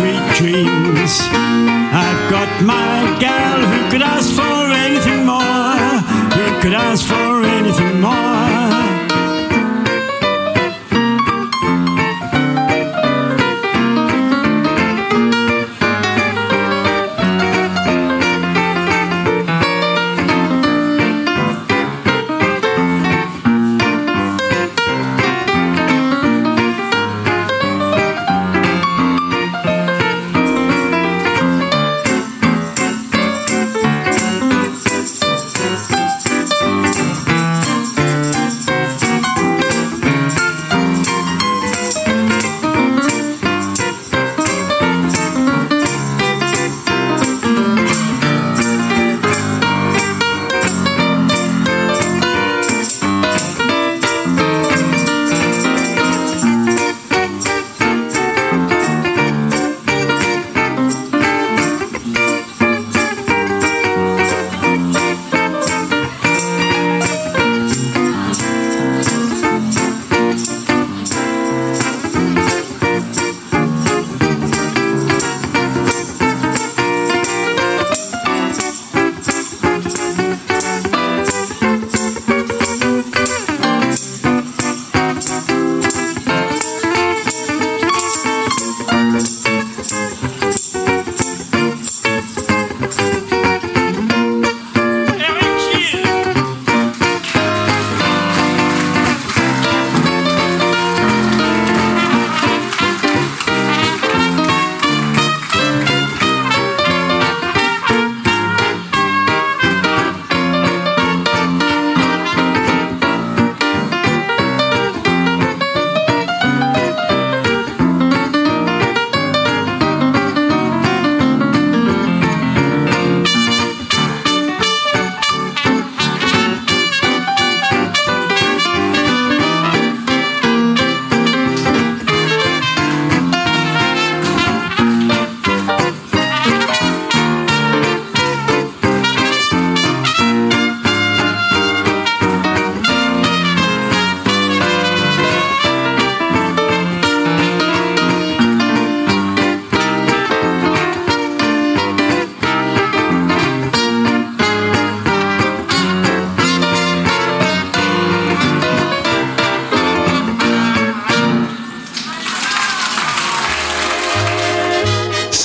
Sweet 0.00 0.24
dreams. 0.38 1.18
I've 1.92 2.30
got 2.30 2.50
my 2.64 3.18
gal 3.20 3.58
who 3.70 3.90
could 3.90 4.02
ask 4.02 4.34
for 4.34 4.60
anything 4.86 5.26
more, 5.26 5.92
who 6.36 6.60
could 6.62 6.74
ask 6.74 7.04
for 7.06 7.42
anything 7.42 8.00
more. 8.00 8.59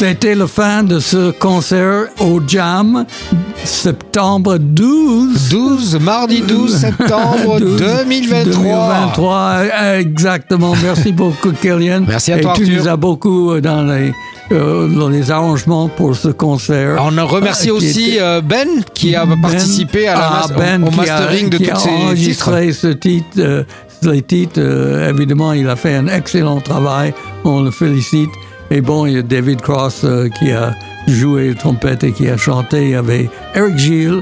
C'était 0.08 0.36
la 0.36 0.46
fin 0.46 0.84
de 0.84 1.00
ce 1.00 1.32
concert 1.32 2.10
au 2.20 2.40
Jam, 2.48 3.06
septembre 3.64 4.58
12. 4.60 5.50
12, 5.50 6.00
mardi 6.00 6.42
12 6.42 6.78
septembre 6.80 7.60
12, 7.60 7.82
2023. 7.82 8.54
2023, 8.54 9.62
exactement. 9.98 10.74
Merci 10.84 11.12
beaucoup, 11.12 11.52
Kellyanne. 11.60 12.06
Merci 12.08 12.34
à 12.34 12.38
Et 12.38 12.42
toi, 12.42 12.54
tu 12.56 12.62
Arthur. 12.66 12.84
nous 12.84 12.88
as 12.88 12.96
beaucoup 12.98 13.60
dans 13.60 13.82
les, 13.84 14.14
euh, 14.52 14.88
dans 14.90 15.10
les 15.10 15.32
arrangements 15.32 15.88
pour 15.90 16.16
ce 16.16 16.28
concert. 16.28 17.02
On 17.04 17.26
remercie 17.26 17.70
Euh, 17.72 17.74
aussi 17.74 18.10
était- 18.12 18.22
euh, 18.22 18.42
Ben 18.42 18.68
qui 18.94 19.16
a 19.16 19.26
Ben- 19.26 19.42
participé 19.42 20.08
à 20.08 20.14
la 20.14 20.22
ah, 20.22 20.46
mas- 20.50 20.56
Ben 20.56 20.84
au 20.84 20.90
qui 20.92 20.94
a- 21.10 21.14
mastering 21.20 21.50
de 21.50 21.58
qui 21.58 21.64
toutes 21.64 21.74
a 21.74 21.80
ces 21.80 21.90
titres. 21.90 22.04
enregistré 22.04 22.72
ce 22.74 22.88
titre, 22.90 23.28
euh, 23.40 23.64
les 24.04 24.22
titres. 24.22 24.60
euh, 24.62 25.10
évidemment, 25.10 25.52
il 25.54 25.68
a 25.68 25.76
fait 25.76 25.96
un 25.96 26.06
excellent 26.10 26.62
travail. 26.62 27.12
On 27.44 27.62
le 27.64 27.72
félicite. 27.72 28.30
Et 28.72 28.82
bon, 28.82 29.06
il 29.06 29.14
y 29.14 29.18
a 29.18 29.22
David 29.22 29.62
Cross 29.62 30.02
euh, 30.04 30.28
qui 30.30 30.52
a 30.52 30.74
joué 31.08 31.50
le 31.50 31.56
trompette 31.56 32.04
et 32.04 32.12
qui 32.12 32.28
a 32.30 32.38
chanté 32.38 32.96
avec 32.96 33.30
Eric 33.56 33.78
Gilles. 33.78 34.22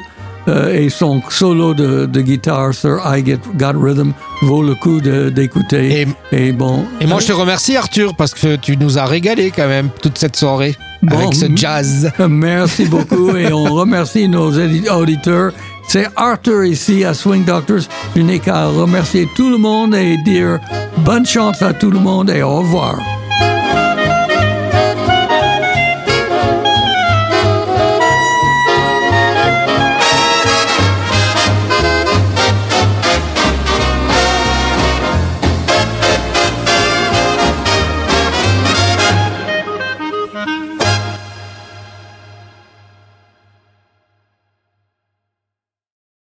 euh, 0.50 0.74
et 0.76 0.90
son 0.90 1.22
solo 1.30 1.74
de, 1.74 2.06
de 2.06 2.22
guitare 2.22 2.74
sur 2.74 3.00
I 3.06 3.24
Get 3.26 3.40
Got 3.56 3.80
Rhythm 3.80 4.12
vaut 4.42 4.62
le 4.62 4.76
coup 4.76 5.00
d'écouter. 5.00 6.06
Et, 6.34 6.52
bon. 6.52 6.84
Et 7.00 7.06
moi, 7.08 7.22
je 7.22 7.28
te 7.28 7.32
remercie, 7.32 7.78
Arthur, 7.78 8.14
parce 8.16 8.34
que 8.34 8.58
tu 8.58 8.76
nous 8.76 8.98
as 8.98 9.06
régalé 9.06 9.52
quand 9.56 9.70
même 9.70 9.90
toute 10.02 10.18
cette 10.18 10.36
soirée 10.36 10.76
Bon, 11.02 11.18
avec 11.18 11.34
ce 11.36 11.46
jazz. 11.56 12.12
Merci 12.30 12.86
beaucoup 12.86 13.36
et 13.36 13.54
on 13.54 13.64
remercie 13.74 14.28
nos 14.28 14.52
auditeurs. 14.52 15.52
C'est 15.88 16.08
Arthur 16.18 16.66
ici 16.66 17.06
à 17.06 17.14
Swing 17.14 17.46
Doctors. 17.46 17.88
Je 18.16 18.22
n'ai 18.22 18.40
qu'à 18.40 18.68
remercier 18.68 19.28
tout 19.36 19.50
le 19.50 19.58
monde 19.58 19.96
et 19.96 20.18
dire 20.26 20.60
bonne 20.98 21.26
chance 21.26 21.62
à 21.62 21.74
tout 21.74 21.92
le 21.92 22.00
monde 22.00 22.30
et 22.30 22.42
au 22.42 22.58
revoir. 22.58 22.98